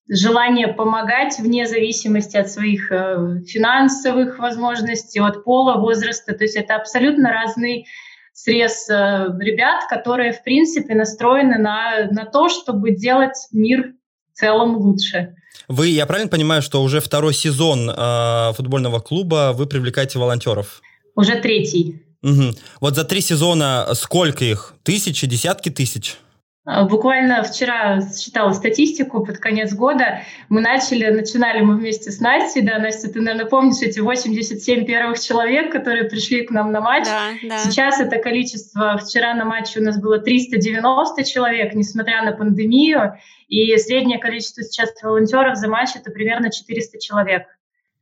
желание 0.08 0.68
помогать 0.68 1.38
вне 1.38 1.66
зависимости 1.66 2.36
от 2.36 2.50
своих 2.50 2.90
э, 2.90 3.40
финансовых 3.46 4.38
возможностей, 4.38 5.20
от 5.20 5.44
пола, 5.44 5.78
возраста. 5.78 6.34
То 6.34 6.44
есть 6.44 6.56
это 6.56 6.76
абсолютно 6.76 7.30
разный 7.30 7.86
срез 8.32 8.88
э, 8.88 9.28
ребят, 9.40 9.84
которые, 9.88 10.32
в 10.32 10.42
принципе, 10.42 10.94
настроены 10.94 11.58
на, 11.58 12.08
на 12.10 12.24
то, 12.24 12.48
чтобы 12.48 12.92
делать 12.92 13.36
мир 13.52 13.92
в 14.32 14.38
целом 14.38 14.76
лучше. 14.76 15.34
Вы, 15.68 15.88
я 15.88 16.06
правильно 16.06 16.30
понимаю, 16.30 16.62
что 16.62 16.82
уже 16.82 17.00
второй 17.00 17.34
сезон 17.34 17.88
э, 17.88 18.52
футбольного 18.54 19.00
клуба 19.00 19.52
вы 19.54 19.66
привлекаете 19.66 20.18
волонтеров? 20.18 20.82
Уже 21.14 21.36
третий. 21.36 22.02
Угу. 22.22 22.54
Вот 22.80 22.96
за 22.96 23.04
три 23.04 23.20
сезона 23.20 23.88
сколько 23.94 24.44
их? 24.44 24.74
Тысячи, 24.82 25.26
десятки 25.26 25.70
тысяч? 25.70 26.16
А, 26.64 26.84
буквально 26.84 27.42
вчера 27.42 28.00
считала 28.00 28.52
статистику 28.52 29.24
под 29.24 29.38
конец 29.38 29.74
года. 29.74 30.20
Мы 30.48 30.60
начали, 30.60 31.06
начинали 31.06 31.60
мы 31.60 31.76
вместе 31.76 32.12
с 32.12 32.20
Настей. 32.20 32.62
Да, 32.62 32.78
Настя, 32.78 33.12
ты, 33.12 33.20
наверное, 33.20 33.46
помнишь 33.46 33.82
эти 33.82 33.98
87 33.98 34.84
первых 34.84 35.18
человек, 35.18 35.72
которые 35.72 36.04
пришли 36.04 36.46
к 36.46 36.50
нам 36.52 36.70
на 36.70 36.80
матч. 36.80 37.06
Да, 37.06 37.30
да. 37.42 37.58
Сейчас 37.58 38.00
это 38.00 38.18
количество, 38.18 38.96
вчера 38.96 39.34
на 39.34 39.44
матче 39.44 39.80
у 39.80 39.82
нас 39.82 40.00
было 40.00 40.20
390 40.20 41.24
человек, 41.24 41.74
несмотря 41.74 42.22
на 42.22 42.30
пандемию. 42.30 43.18
И 43.48 43.76
среднее 43.76 44.18
количество 44.18 44.62
сейчас 44.62 44.90
волонтеров 45.02 45.56
за 45.56 45.68
матч 45.68 45.90
это 45.96 46.12
примерно 46.12 46.52
400 46.52 47.00
человек. 47.00 47.42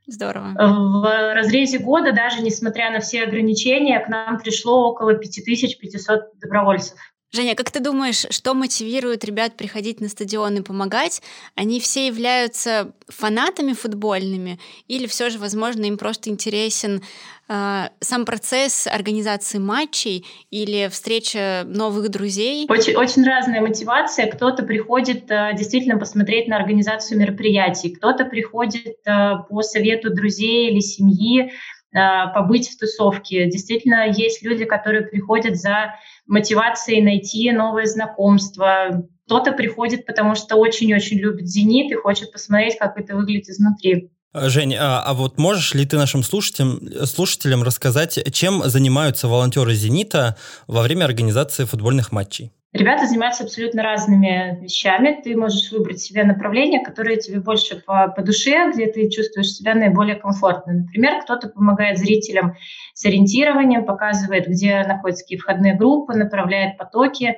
Здорово. 0.06 0.54
В 0.58 1.34
разрезе 1.34 1.78
года, 1.78 2.12
даже 2.12 2.42
несмотря 2.42 2.90
на 2.90 3.00
все 3.00 3.22
ограничения, 3.22 4.00
к 4.00 4.08
нам 4.08 4.38
пришло 4.38 4.90
около 4.90 5.14
5500 5.14 6.38
добровольцев. 6.40 6.98
Женя, 7.32 7.54
как 7.54 7.70
ты 7.70 7.78
думаешь, 7.78 8.26
что 8.30 8.54
мотивирует 8.54 9.24
ребят 9.24 9.56
приходить 9.56 10.00
на 10.00 10.08
стадион 10.08 10.56
и 10.56 10.62
помогать? 10.62 11.22
Они 11.54 11.78
все 11.78 12.08
являются 12.08 12.92
фанатами 13.08 13.72
футбольными 13.72 14.58
или 14.88 15.06
все 15.06 15.30
же, 15.30 15.38
возможно, 15.38 15.84
им 15.84 15.96
просто 15.96 16.28
интересен 16.28 17.02
э, 17.48 17.84
сам 18.00 18.24
процесс 18.24 18.88
организации 18.88 19.58
матчей 19.58 20.26
или 20.50 20.88
встреча 20.88 21.62
новых 21.66 22.08
друзей? 22.08 22.66
Очень, 22.68 22.96
очень 22.96 23.24
разная 23.24 23.60
мотивация. 23.60 24.26
Кто-то 24.26 24.64
приходит 24.64 25.30
э, 25.30 25.52
действительно 25.56 25.98
посмотреть 25.98 26.48
на 26.48 26.56
организацию 26.56 27.20
мероприятий, 27.20 27.90
кто-то 27.90 28.24
приходит 28.24 28.96
э, 29.06 29.34
по 29.48 29.62
совету 29.62 30.12
друзей 30.12 30.72
или 30.72 30.80
семьи, 30.80 31.52
побыть 31.92 32.68
в 32.68 32.78
тусовке. 32.78 33.50
Действительно, 33.50 34.08
есть 34.08 34.42
люди, 34.42 34.64
которые 34.64 35.02
приходят 35.02 35.56
за 35.56 35.94
мотивацией 36.26 37.02
найти 37.02 37.50
новые 37.50 37.86
знакомства. 37.86 39.04
Кто-то 39.26 39.52
приходит, 39.52 40.06
потому 40.06 40.34
что 40.34 40.56
очень-очень 40.56 41.18
любит 41.18 41.48
«Зенит» 41.48 41.90
и 41.90 41.96
хочет 41.96 42.32
посмотреть, 42.32 42.78
как 42.78 42.98
это 42.98 43.16
выглядит 43.16 43.48
изнутри. 43.48 44.10
Жень, 44.32 44.76
а, 44.76 45.02
а 45.02 45.14
вот 45.14 45.38
можешь 45.38 45.74
ли 45.74 45.84
ты 45.84 45.96
нашим 45.96 46.22
слушателям, 46.22 46.80
слушателям 47.04 47.64
рассказать, 47.64 48.18
чем 48.32 48.62
занимаются 48.64 49.26
волонтеры 49.26 49.74
«Зенита» 49.74 50.36
во 50.68 50.82
время 50.82 51.04
организации 51.04 51.64
футбольных 51.64 52.12
матчей? 52.12 52.52
Ребята 52.72 53.06
занимаются 53.06 53.42
абсолютно 53.42 53.82
разными 53.82 54.60
вещами. 54.62 55.20
Ты 55.24 55.36
можешь 55.36 55.72
выбрать 55.72 56.00
себе 56.00 56.22
направление, 56.22 56.80
которое 56.80 57.16
тебе 57.16 57.40
больше 57.40 57.82
по, 57.84 58.06
по 58.08 58.22
душе, 58.22 58.70
где 58.72 58.86
ты 58.86 59.10
чувствуешь 59.10 59.48
себя 59.48 59.74
наиболее 59.74 60.14
комфортно. 60.14 60.74
Например, 60.74 61.20
кто-то 61.20 61.48
помогает 61.48 61.98
зрителям 61.98 62.54
с 62.94 63.04
ориентированием, 63.04 63.84
показывает, 63.84 64.46
где 64.46 64.84
находятся 64.86 65.24
какие 65.24 65.38
входные 65.38 65.74
группы, 65.74 66.14
направляет 66.14 66.78
потоки. 66.78 67.36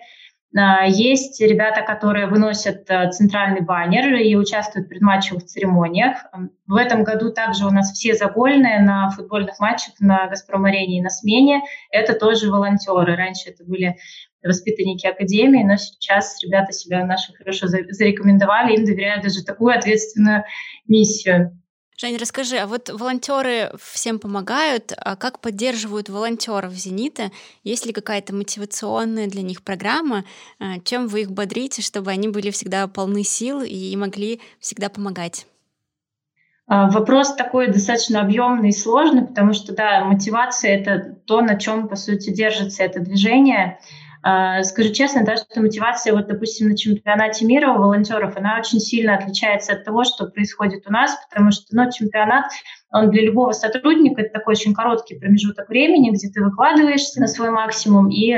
А, 0.55 0.85
есть 0.85 1.41
ребята, 1.41 1.81
которые 1.81 2.27
выносят 2.27 2.91
а, 2.91 3.11
центральный 3.11 3.63
баннер 3.63 4.15
и 4.15 4.37
участвуют 4.37 4.87
в 4.87 4.91
предматчевых 4.91 5.47
церемониях. 5.47 6.27
В 6.67 6.77
этом 6.77 7.05
году 7.05 7.33
также 7.33 7.67
у 7.67 7.71
нас 7.71 7.91
все 7.93 8.15
загольные 8.15 8.81
на 8.81 9.09
футбольных 9.09 9.59
матчах 9.61 9.95
на 9.99 10.27
«Газпром-арене» 10.27 10.99
и 10.99 11.03
на 11.03 11.09
смене. 11.09 11.63
Это 11.91 12.13
тоже 12.13 12.51
волонтеры. 12.51 13.17
Раньше 13.17 13.49
это 13.49 13.65
были 13.65 13.97
воспитанники 14.43 15.07
академии, 15.07 15.65
но 15.65 15.77
сейчас 15.77 16.43
ребята 16.43 16.73
себя 16.73 17.05
наши 17.07 17.33
хорошо 17.35 17.67
зарекомендовали, 17.69 18.77
им 18.77 18.85
доверяют 18.85 19.23
даже 19.23 19.45
такую 19.45 19.77
ответственную 19.77 20.45
миссию. 20.87 21.57
Женя, 22.03 22.19
расскажи, 22.19 22.57
а 22.57 22.67
вот 22.67 22.89
волонтеры 22.91 23.71
всем 23.79 24.19
помогают, 24.19 24.93
а 24.97 25.15
как 25.15 25.39
поддерживают 25.41 26.09
волонтеров 26.09 26.73
«Зенита»? 26.73 27.31
Есть 27.63 27.87
ли 27.87 27.93
какая-то 27.93 28.35
мотивационная 28.35 29.29
для 29.29 29.43
них 29.43 29.63
программа? 29.63 30.25
А, 30.59 30.81
чем 30.81 31.07
вы 31.07 31.21
их 31.21 31.31
бодрите, 31.31 31.81
чтобы 31.81 32.11
они 32.11 32.27
были 32.29 32.51
всегда 32.51 32.89
полны 32.89 33.23
сил 33.23 33.61
и 33.63 33.95
могли 33.95 34.41
всегда 34.59 34.89
помогать? 34.89 35.47
А, 36.67 36.91
вопрос 36.91 37.37
такой 37.37 37.69
достаточно 37.69 38.21
объемный 38.21 38.71
и 38.71 38.73
сложный, 38.73 39.25
потому 39.25 39.53
что, 39.53 39.73
да, 39.73 40.05
мотивация— 40.05 40.77
это 40.81 41.15
то, 41.27 41.41
на 41.41 41.57
чем, 41.57 41.87
по 41.87 41.95
сути, 41.95 42.31
держится 42.31 42.83
это 42.83 42.99
движение— 42.99 43.79
скажу 44.23 44.93
честно, 44.93 45.25
да, 45.25 45.37
что 45.37 45.61
мотивация, 45.61 46.13
вот, 46.13 46.29
допустим, 46.29 46.69
на 46.69 46.77
чемпионате 46.77 47.45
мира 47.45 47.73
у 47.73 47.79
волонтеров, 47.79 48.37
она 48.37 48.57
очень 48.59 48.79
сильно 48.79 49.17
отличается 49.17 49.73
от 49.73 49.85
того, 49.85 50.05
что 50.05 50.27
происходит 50.27 50.87
у 50.87 50.93
нас, 50.93 51.17
потому 51.29 51.51
что 51.51 51.67
ну, 51.75 51.91
чемпионат, 51.91 52.45
он 52.93 53.11
для 53.11 53.23
любого 53.23 53.53
сотрудника 53.53 54.21
это 54.21 54.33
такой 54.33 54.53
очень 54.53 54.75
короткий 54.75 55.19
промежуток 55.19 55.69
времени, 55.69 56.11
где 56.11 56.29
ты 56.29 56.43
выкладываешься 56.43 57.21
на 57.21 57.27
свой 57.27 57.51
максимум 57.51 58.11
и, 58.11 58.33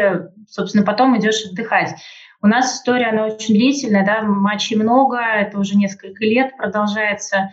собственно, 0.48 0.84
потом 0.84 1.18
идешь 1.18 1.44
отдыхать. 1.44 1.94
У 2.40 2.46
нас 2.46 2.76
история, 2.76 3.06
она 3.06 3.26
очень 3.26 3.54
длительная, 3.54 4.06
да, 4.06 4.22
матчей 4.22 4.76
много, 4.76 5.18
это 5.18 5.58
уже 5.58 5.76
несколько 5.76 6.24
лет 6.24 6.56
продолжается. 6.56 7.52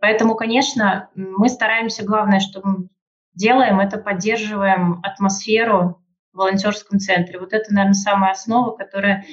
Поэтому, 0.00 0.34
конечно, 0.34 1.10
мы 1.14 1.48
стараемся, 1.48 2.04
главное, 2.04 2.40
что 2.40 2.60
мы 2.62 2.88
делаем, 3.34 3.80
это 3.80 3.98
поддерживаем 3.98 5.00
атмосферу 5.02 6.00
волонтерском 6.34 6.98
центре. 6.98 7.38
Вот 7.38 7.52
это, 7.52 7.72
наверное, 7.72 7.94
самая 7.94 8.32
основа, 8.32 8.76
которая 8.76 9.24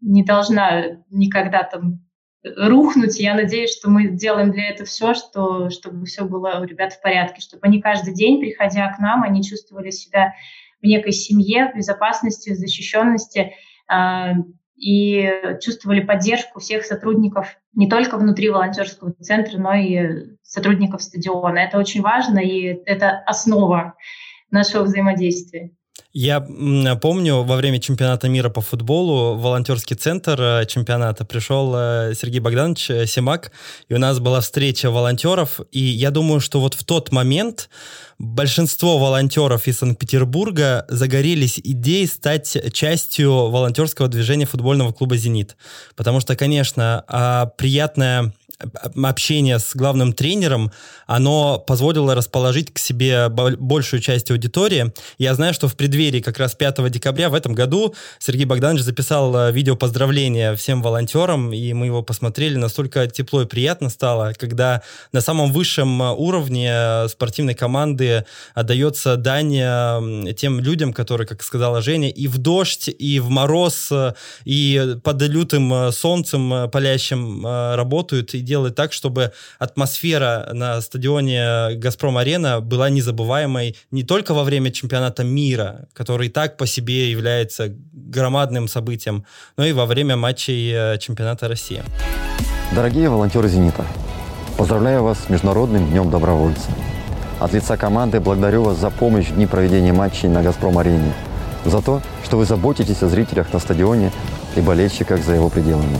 не 0.00 0.24
должна 0.24 1.02
никогда 1.10 1.62
там 1.62 2.06
рухнуть. 2.42 3.18
Я 3.18 3.34
надеюсь, 3.34 3.76
что 3.76 3.90
мы 3.90 4.08
делаем 4.08 4.52
для 4.52 4.70
этого 4.70 4.86
все, 4.86 5.14
что, 5.14 5.70
чтобы 5.70 6.06
все 6.06 6.24
было 6.24 6.60
у 6.60 6.64
ребят 6.64 6.92
в 6.92 7.02
порядке, 7.02 7.40
чтобы 7.40 7.60
они 7.62 7.80
каждый 7.80 8.14
день, 8.14 8.40
приходя 8.40 8.92
к 8.92 8.98
нам, 8.98 9.22
они 9.22 9.42
чувствовали 9.42 9.90
себя 9.90 10.34
в 10.80 10.86
некой 10.86 11.12
семье, 11.12 11.70
в 11.72 11.76
безопасности, 11.76 12.50
в 12.50 12.56
защищенности 12.56 13.52
э, 13.90 14.32
и 14.76 15.32
чувствовали 15.62 16.00
поддержку 16.00 16.60
всех 16.60 16.84
сотрудников 16.84 17.56
не 17.72 17.88
только 17.88 18.18
внутри 18.18 18.50
волонтерского 18.50 19.12
центра, 19.14 19.58
но 19.58 19.74
и 19.74 20.36
сотрудников 20.42 21.02
стадиона. 21.02 21.58
Это 21.58 21.78
очень 21.78 22.02
важно, 22.02 22.38
и 22.38 22.78
это 22.84 23.18
основа 23.26 23.94
нашего 24.50 24.84
взаимодействия. 24.84 25.75
Я 26.18 26.40
помню, 26.40 27.42
во 27.42 27.56
время 27.56 27.78
чемпионата 27.78 28.26
мира 28.28 28.48
по 28.48 28.62
футболу 28.62 29.34
в 29.34 29.42
волонтерский 29.42 29.96
центр 29.96 30.40
э, 30.40 30.66
чемпионата 30.66 31.26
пришел 31.26 31.74
э, 31.76 32.14
Сергей 32.18 32.40
Богданович 32.40 32.90
э, 32.90 33.06
Семак, 33.06 33.52
и 33.90 33.94
у 33.94 33.98
нас 33.98 34.18
была 34.18 34.40
встреча 34.40 34.90
волонтеров, 34.90 35.60
и 35.72 35.80
я 35.80 36.10
думаю, 36.10 36.40
что 36.40 36.58
вот 36.58 36.72
в 36.72 36.84
тот 36.84 37.12
момент 37.12 37.68
большинство 38.18 38.96
волонтеров 38.96 39.66
из 39.66 39.78
Санкт-Петербурга 39.78 40.86
загорелись 40.88 41.60
идеей 41.62 42.06
стать 42.06 42.56
частью 42.72 43.50
волонтерского 43.50 44.08
движения 44.08 44.46
футбольного 44.46 44.92
клуба 44.92 45.18
«Зенит». 45.18 45.56
Потому 45.96 46.20
что, 46.20 46.34
конечно, 46.34 47.04
а, 47.08 47.46
приятная 47.58 48.32
общение 49.02 49.58
с 49.58 49.74
главным 49.74 50.12
тренером, 50.12 50.72
оно 51.06 51.58
позволило 51.58 52.14
расположить 52.14 52.72
к 52.72 52.78
себе 52.78 53.28
большую 53.28 54.00
часть 54.00 54.30
аудитории. 54.30 54.92
Я 55.18 55.34
знаю, 55.34 55.52
что 55.52 55.68
в 55.68 55.76
преддверии 55.76 56.20
как 56.20 56.38
раз 56.38 56.54
5 56.54 56.90
декабря 56.90 57.28
в 57.28 57.34
этом 57.34 57.54
году 57.54 57.94
Сергей 58.18 58.46
Богданович 58.46 58.82
записал 58.82 59.36
э, 59.36 59.52
видео 59.52 59.76
поздравления 59.76 60.54
всем 60.56 60.82
волонтерам, 60.82 61.52
и 61.52 61.72
мы 61.74 61.86
его 61.86 62.02
посмотрели, 62.02 62.56
настолько 62.56 63.06
тепло 63.08 63.42
и 63.42 63.46
приятно 63.46 63.90
стало, 63.90 64.32
когда 64.38 64.82
на 65.12 65.20
самом 65.20 65.52
высшем 65.52 66.02
э, 66.02 66.12
уровне 66.12 66.70
э, 66.72 67.08
спортивной 67.08 67.54
команды 67.54 68.24
отдается 68.54 69.16
дань 69.16 69.56
тем 70.34 70.60
людям, 70.60 70.92
которые, 70.92 71.26
как 71.26 71.42
сказала 71.42 71.82
Женя, 71.82 72.08
и 72.08 72.26
в 72.26 72.38
дождь, 72.38 72.88
и 72.88 73.20
в 73.20 73.28
мороз, 73.28 73.92
и 74.44 74.96
под 75.02 75.22
лютым 75.22 75.92
солнцем 75.92 76.70
палящим 76.70 77.44
работают 77.44 78.34
и 78.36 78.40
делать 78.40 78.74
так, 78.74 78.92
чтобы 78.92 79.32
атмосфера 79.58 80.50
на 80.52 80.80
стадионе 80.80 81.74
«Газпром-арена» 81.76 82.60
была 82.60 82.90
незабываемой 82.90 83.76
не 83.90 84.02
только 84.02 84.34
во 84.34 84.44
время 84.44 84.70
чемпионата 84.70 85.24
мира, 85.24 85.88
который 85.92 86.28
так 86.28 86.56
по 86.56 86.66
себе 86.66 87.10
является 87.10 87.74
громадным 87.92 88.68
событием, 88.68 89.24
но 89.56 89.64
и 89.64 89.72
во 89.72 89.86
время 89.86 90.16
матчей 90.16 90.72
э, 90.72 90.98
чемпионата 90.98 91.48
России. 91.48 91.82
Дорогие 92.74 93.08
волонтеры 93.08 93.48
«Зенита», 93.48 93.84
поздравляю 94.56 95.02
вас 95.02 95.18
с 95.24 95.28
Международным 95.28 95.90
днем 95.90 96.10
добровольца. 96.10 96.70
От 97.38 97.52
лица 97.52 97.76
команды 97.76 98.20
благодарю 98.20 98.62
вас 98.62 98.78
за 98.78 98.90
помощь 98.90 99.26
в 99.26 99.34
дни 99.34 99.46
проведения 99.46 99.92
матчей 99.92 100.28
на 100.28 100.42
«Газпром-арене», 100.42 101.12
за 101.64 101.82
то, 101.82 102.00
что 102.24 102.38
вы 102.38 102.44
заботитесь 102.44 103.02
о 103.02 103.08
зрителях 103.08 103.52
на 103.52 103.58
стадионе 103.58 104.12
и 104.56 104.60
болельщиках 104.60 105.22
за 105.24 105.34
его 105.34 105.48
пределами. 105.48 105.98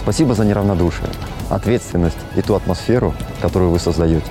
Спасибо 0.00 0.34
за 0.34 0.44
неравнодушие, 0.44 1.08
ответственность 1.54 2.18
и 2.36 2.42
ту 2.42 2.54
атмосферу, 2.54 3.14
которую 3.40 3.70
вы 3.70 3.78
создаете. 3.78 4.26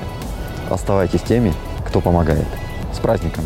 Оставайтесь 0.69 1.21
теми, 1.21 1.53
кто 1.87 2.01
помогает. 2.01 2.47
С 2.93 2.99
праздником! 2.99 3.45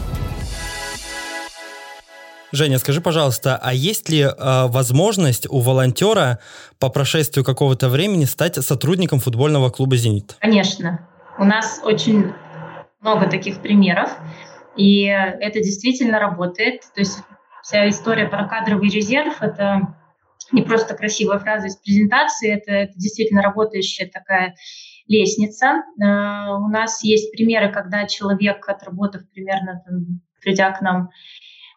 Женя, 2.52 2.80
скажи, 2.80 3.02
пожалуйста, 3.02 3.60
а 3.62 3.74
есть 3.74 4.08
ли 4.08 4.22
э, 4.22 4.32
возможность 4.68 5.46
у 5.50 5.60
волонтера 5.60 6.40
по 6.80 6.90
прошествию 6.90 7.44
какого-то 7.44 7.90
времени 7.90 8.24
стать 8.24 8.56
сотрудником 8.56 9.20
футбольного 9.20 9.70
клуба 9.70 9.98
«Зенит»? 9.98 10.38
Конечно. 10.40 11.06
У 11.38 11.44
нас 11.44 11.82
очень 11.84 12.32
много 13.02 13.30
таких 13.30 13.62
примеров, 13.62 14.10
и 14.78 15.04
это 15.04 15.60
действительно 15.60 16.18
работает. 16.20 16.84
То 16.94 17.02
есть 17.02 17.20
вся 17.62 17.90
история 17.90 18.28
про 18.28 18.48
кадровый 18.48 18.90
резерв– 18.90 19.36
это 19.42 19.96
не 20.52 20.62
просто 20.62 20.96
красивая 20.96 21.40
фраза 21.40 21.68
из 21.68 21.78
презентации, 21.78 22.52
это, 22.52 22.72
это 22.72 22.94
действительно 22.96 23.42
работающая 23.42 24.08
такая 24.08 24.56
лестница. 25.08 25.84
Uh, 26.02 26.58
у 26.58 26.68
нас 26.68 27.04
есть 27.04 27.32
примеры, 27.32 27.72
когда 27.72 28.06
человек, 28.06 28.68
отработав 28.68 29.22
примерно, 29.32 29.84
там, 29.86 30.22
придя 30.42 30.72
к 30.72 30.82
нам 30.82 31.10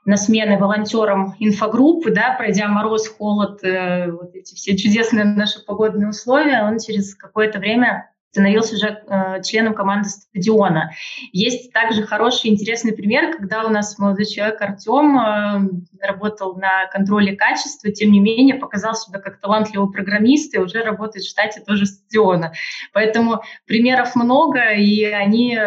на 0.05 0.17
смены 0.17 0.59
волонтерам 0.59 1.35
инфогруппы, 1.39 2.11
да, 2.11 2.33
пройдя 2.33 2.69
мороз, 2.69 3.09
холод, 3.09 3.63
э, 3.63 4.11
вот 4.11 4.35
эти 4.35 4.55
все 4.55 4.75
чудесные 4.75 5.25
наши 5.25 5.63
погодные 5.63 6.09
условия, 6.09 6.63
он 6.63 6.79
через 6.79 7.15
какое-то 7.15 7.59
время 7.59 8.11
становился 8.31 8.75
уже 8.75 9.03
э, 9.07 9.43
членом 9.43 9.75
команды 9.75 10.09
стадиона. 10.09 10.93
Есть 11.33 11.73
также 11.73 12.03
хороший, 12.03 12.51
интересный 12.51 12.93
пример, 12.93 13.37
когда 13.37 13.65
у 13.65 13.69
нас 13.69 13.99
молодой 13.99 14.27
человек 14.27 14.61
Артем 14.61 15.19
э, 15.19 16.07
работал 16.07 16.57
на 16.57 16.87
контроле 16.87 17.37
качества, 17.37 17.91
тем 17.91 18.13
не 18.13 18.21
менее 18.21 18.57
показал 18.57 18.95
себя 18.95 19.19
как 19.19 19.41
талантливый 19.41 19.91
программист 19.91 20.55
и 20.55 20.59
уже 20.59 20.83
работает 20.83 21.25
в 21.25 21.31
штате 21.31 21.61
тоже 21.61 21.87
стадиона. 21.87 22.53
Поэтому 22.93 23.43
примеров 23.67 24.15
много, 24.15 24.73
и 24.73 25.05
они, 25.05 25.59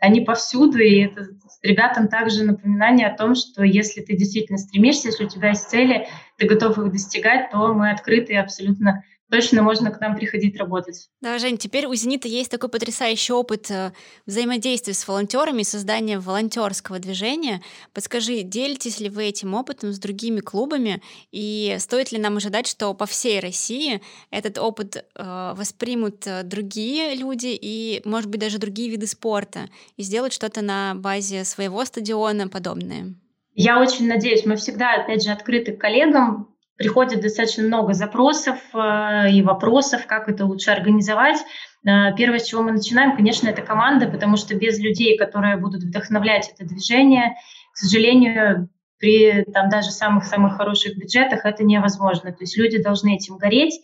они 0.00 0.20
повсюду, 0.22 0.78
и 0.78 1.00
это 1.00 1.26
ребятам 1.66 2.08
также 2.08 2.44
напоминание 2.44 3.08
о 3.08 3.16
том, 3.16 3.34
что 3.34 3.62
если 3.62 4.00
ты 4.00 4.16
действительно 4.16 4.58
стремишься, 4.58 5.08
если 5.08 5.24
у 5.24 5.28
тебя 5.28 5.50
есть 5.50 5.68
цели, 5.68 6.08
ты 6.38 6.46
готов 6.46 6.78
их 6.78 6.92
достигать, 6.92 7.50
то 7.50 7.74
мы 7.74 7.90
открыты 7.90 8.34
и 8.34 8.36
абсолютно 8.36 9.02
точно 9.30 9.62
можно 9.62 9.90
к 9.90 10.00
нам 10.00 10.16
приходить 10.16 10.56
работать. 10.56 11.08
Да, 11.20 11.38
Жень, 11.38 11.58
теперь 11.58 11.86
у 11.86 11.94
«Зенита» 11.94 12.28
есть 12.28 12.50
такой 12.50 12.68
потрясающий 12.68 13.32
опыт 13.32 13.70
э, 13.70 13.92
взаимодействия 14.26 14.94
с 14.94 15.06
волонтерами, 15.06 15.62
создания 15.62 16.18
волонтерского 16.18 16.98
движения. 16.98 17.62
Подскажи, 17.92 18.42
делитесь 18.42 19.00
ли 19.00 19.08
вы 19.08 19.24
этим 19.24 19.54
опытом 19.54 19.92
с 19.92 19.98
другими 19.98 20.40
клубами, 20.40 21.02
и 21.32 21.76
стоит 21.78 22.12
ли 22.12 22.18
нам 22.18 22.36
ожидать, 22.36 22.66
что 22.66 22.94
по 22.94 23.06
всей 23.06 23.40
России 23.40 24.00
этот 24.30 24.58
опыт 24.58 24.96
э, 24.96 25.52
воспримут 25.56 26.26
э, 26.26 26.42
другие 26.42 27.14
люди 27.14 27.58
и, 27.60 28.02
может 28.04 28.30
быть, 28.30 28.40
даже 28.40 28.58
другие 28.58 28.90
виды 28.90 29.06
спорта, 29.06 29.68
и 29.96 30.02
сделать 30.02 30.32
что-то 30.32 30.62
на 30.62 30.94
базе 30.94 31.44
своего 31.44 31.84
стадиона 31.84 32.48
подобное? 32.48 33.14
Я 33.54 33.80
очень 33.80 34.06
надеюсь, 34.06 34.44
мы 34.44 34.56
всегда, 34.56 34.94
опять 34.94 35.24
же, 35.24 35.30
открыты 35.30 35.72
к 35.72 35.80
коллегам, 35.80 36.54
приходит 36.76 37.20
достаточно 37.20 37.64
много 37.64 37.92
запросов 37.94 38.58
э, 38.74 39.30
и 39.30 39.42
вопросов, 39.42 40.06
как 40.06 40.28
это 40.28 40.44
лучше 40.44 40.70
организовать. 40.70 41.38
Э, 41.86 42.14
первое, 42.16 42.38
с 42.38 42.46
чего 42.46 42.62
мы 42.62 42.72
начинаем, 42.72 43.16
конечно, 43.16 43.48
это 43.48 43.62
команда, 43.62 44.06
потому 44.06 44.36
что 44.36 44.54
без 44.54 44.78
людей, 44.78 45.16
которые 45.16 45.56
будут 45.56 45.82
вдохновлять 45.82 46.52
это 46.54 46.68
движение, 46.68 47.36
к 47.72 47.78
сожалению, 47.78 48.68
при 48.98 49.44
там, 49.52 49.68
даже 49.68 49.90
самых-самых 49.90 50.56
хороших 50.56 50.96
бюджетах 50.96 51.44
это 51.44 51.64
невозможно. 51.64 52.32
То 52.32 52.40
есть 52.40 52.56
люди 52.56 52.82
должны 52.82 53.16
этим 53.16 53.36
гореть. 53.36 53.80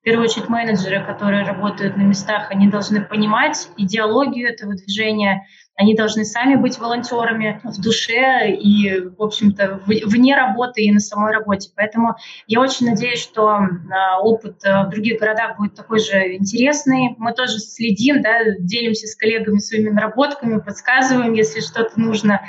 В 0.00 0.04
первую 0.04 0.28
очередь 0.28 0.48
менеджеры, 0.48 1.04
которые 1.04 1.44
работают 1.44 1.96
на 1.96 2.02
местах, 2.02 2.50
они 2.50 2.68
должны 2.68 3.04
понимать 3.04 3.68
идеологию 3.76 4.48
этого 4.48 4.74
движения, 4.74 5.46
они 5.76 5.94
должны 5.94 6.24
сами 6.24 6.56
быть 6.56 6.78
волонтерами 6.78 7.60
в 7.62 7.80
душе 7.80 8.50
и, 8.50 8.98
в 9.00 9.22
общем-то, 9.22 9.82
вне 9.86 10.34
работы 10.34 10.82
и 10.82 10.90
на 10.90 11.00
самой 11.00 11.32
работе. 11.32 11.70
Поэтому 11.76 12.16
я 12.46 12.60
очень 12.60 12.86
надеюсь, 12.86 13.22
что 13.22 13.48
а, 13.48 14.20
опыт 14.20 14.64
э, 14.64 14.84
в 14.84 14.88
других 14.88 15.20
городах 15.20 15.58
будет 15.58 15.74
такой 15.74 15.98
же 15.98 16.34
интересный. 16.36 17.14
Мы 17.18 17.34
тоже 17.34 17.58
следим, 17.58 18.22
да, 18.22 18.56
делимся 18.58 19.06
с 19.06 19.14
коллегами 19.14 19.58
своими 19.58 19.90
наработками, 19.90 20.60
подсказываем, 20.60 21.34
если 21.34 21.60
что-то 21.60 22.00
нужно. 22.00 22.40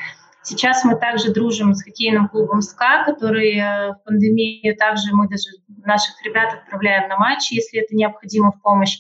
Сейчас 0.41 0.85
мы 0.85 0.95
также 0.95 1.33
дружим 1.33 1.73
с 1.73 1.83
хоккейным 1.83 2.29
клубом 2.29 2.61
СКА, 2.61 3.03
который 3.05 3.57
э, 3.57 3.91
в 3.91 4.03
пандемии 4.05 4.71
также 4.71 5.13
мы 5.13 5.27
даже 5.27 5.49
наших 5.83 6.13
ребят 6.23 6.53
отправляем 6.53 7.09
на 7.09 7.17
матчи, 7.17 7.55
если 7.55 7.81
это 7.81 7.93
необходимо 7.93 8.53
в 8.53 8.61
помощь. 8.61 8.99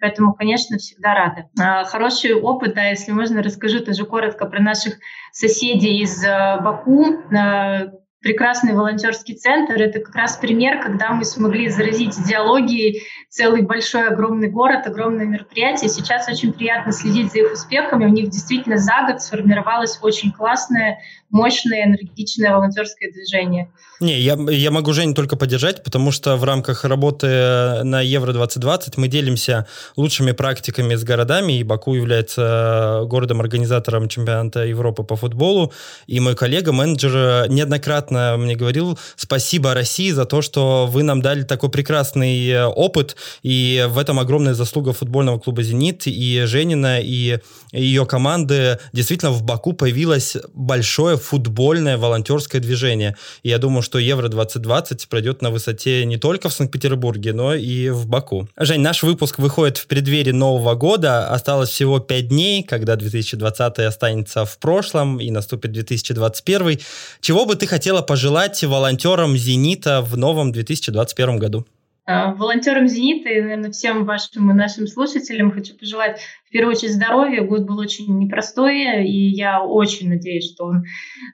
Поэтому, 0.00 0.34
конечно, 0.34 0.78
всегда 0.78 1.14
рада. 1.14 1.48
А, 1.58 1.84
хороший 1.84 2.34
опыт, 2.34 2.74
да, 2.74 2.84
если 2.88 3.12
можно, 3.12 3.42
расскажу 3.42 3.80
тоже 3.80 4.04
коротко 4.04 4.46
про 4.46 4.60
наших 4.60 4.94
соседей 5.32 6.02
из 6.02 6.22
э, 6.22 6.60
Баку. 6.60 7.06
А, 7.34 7.92
прекрасный 8.26 8.74
волонтерский 8.74 9.36
центр. 9.36 9.74
Это 9.74 10.00
как 10.00 10.14
раз 10.16 10.36
пример, 10.36 10.82
когда 10.82 11.12
мы 11.12 11.24
смогли 11.24 11.68
заразить 11.68 12.18
идеологией 12.18 13.02
целый 13.28 13.62
большой 13.62 14.08
огромный 14.08 14.50
город, 14.50 14.86
огромное 14.86 15.26
мероприятие. 15.26 15.88
Сейчас 15.88 16.28
очень 16.28 16.52
приятно 16.52 16.90
следить 16.90 17.30
за 17.30 17.38
их 17.38 17.52
успехами. 17.52 18.04
У 18.04 18.08
них 18.08 18.30
действительно 18.30 18.78
за 18.78 19.06
год 19.06 19.22
сформировалось 19.22 20.00
очень 20.02 20.32
классное, 20.32 20.98
мощное, 21.30 21.84
энергичное 21.84 22.54
волонтерское 22.54 23.10
движение. 23.10 23.70
Не, 23.98 24.20
я, 24.20 24.36
я 24.50 24.70
могу 24.70 24.92
Женю 24.92 25.14
только 25.14 25.36
поддержать, 25.36 25.82
потому 25.82 26.10
что 26.12 26.36
в 26.36 26.44
рамках 26.44 26.84
работы 26.84 27.82
на 27.82 28.02
Евро-2020 28.02 28.94
мы 28.96 29.08
делимся 29.08 29.66
лучшими 29.96 30.32
практиками 30.32 30.94
с 30.94 31.02
городами, 31.02 31.58
и 31.58 31.62
Баку 31.62 31.94
является 31.94 33.02
городом-организатором 33.06 34.08
чемпионата 34.08 34.66
Европы 34.66 35.02
по 35.02 35.16
футболу, 35.16 35.72
и 36.06 36.20
мой 36.20 36.36
коллега, 36.36 36.72
менеджер, 36.72 37.48
неоднократно 37.48 38.36
мне 38.36 38.54
говорил 38.54 38.98
спасибо 39.16 39.72
России 39.72 40.10
за 40.10 40.26
то, 40.26 40.42
что 40.42 40.86
вы 40.86 41.02
нам 41.02 41.22
дали 41.22 41.42
такой 41.42 41.70
прекрасный 41.70 42.66
опыт, 42.66 43.16
и 43.42 43.86
в 43.88 43.98
этом 43.98 44.18
огромная 44.18 44.54
заслуга 44.54 44.92
футбольного 44.92 45.38
клуба 45.38 45.62
«Зенит» 45.62 46.06
и 46.06 46.42
Женина, 46.44 47.00
и 47.00 47.38
ее 47.72 48.04
команды. 48.04 48.78
Действительно, 48.92 49.30
в 49.30 49.42
Баку 49.42 49.72
появилось 49.72 50.36
большое 50.52 51.16
футбольное 51.26 51.98
волонтерское 51.98 52.60
движение. 52.60 53.16
И 53.42 53.48
я 53.48 53.58
думаю, 53.58 53.82
что 53.82 53.98
Евро-2020 53.98 55.08
пройдет 55.08 55.42
на 55.42 55.50
высоте 55.50 56.04
не 56.04 56.16
только 56.18 56.48
в 56.48 56.52
Санкт-Петербурге, 56.52 57.32
но 57.32 57.54
и 57.54 57.90
в 57.90 58.06
Баку. 58.06 58.48
Жень, 58.56 58.80
наш 58.80 59.02
выпуск 59.02 59.38
выходит 59.38 59.78
в 59.78 59.86
преддверии 59.86 60.32
Нового 60.32 60.74
года. 60.74 61.28
Осталось 61.28 61.70
всего 61.70 61.98
5 61.98 62.28
дней, 62.28 62.62
когда 62.62 62.96
2020 62.96 63.78
останется 63.80 64.44
в 64.44 64.58
прошлом 64.58 65.20
и 65.20 65.30
наступит 65.30 65.72
2021. 65.72 66.78
Чего 67.20 67.44
бы 67.44 67.56
ты 67.56 67.66
хотела 67.66 68.02
пожелать 68.02 68.62
волонтерам 68.62 69.36
«Зенита» 69.36 70.00
в 70.02 70.16
новом 70.16 70.52
2021 70.52 71.38
году? 71.38 71.66
А, 72.08 72.34
волонтерам 72.34 72.86
«Зенита» 72.86 73.28
и, 73.28 73.40
наверное, 73.40 73.72
всем 73.72 74.04
вашим 74.04 74.50
и 74.50 74.54
нашим 74.54 74.86
слушателям 74.86 75.50
хочу 75.50 75.76
пожелать 75.76 76.20
в 76.46 76.52
первую 76.52 76.76
очередь 76.76 76.94
здоровья. 76.94 77.42
Год 77.42 77.62
был 77.62 77.78
очень 77.78 78.16
непростой, 78.16 79.04
и 79.04 79.28
я 79.30 79.60
очень 79.60 80.08
надеюсь, 80.08 80.52
что 80.52 80.66
он 80.66 80.84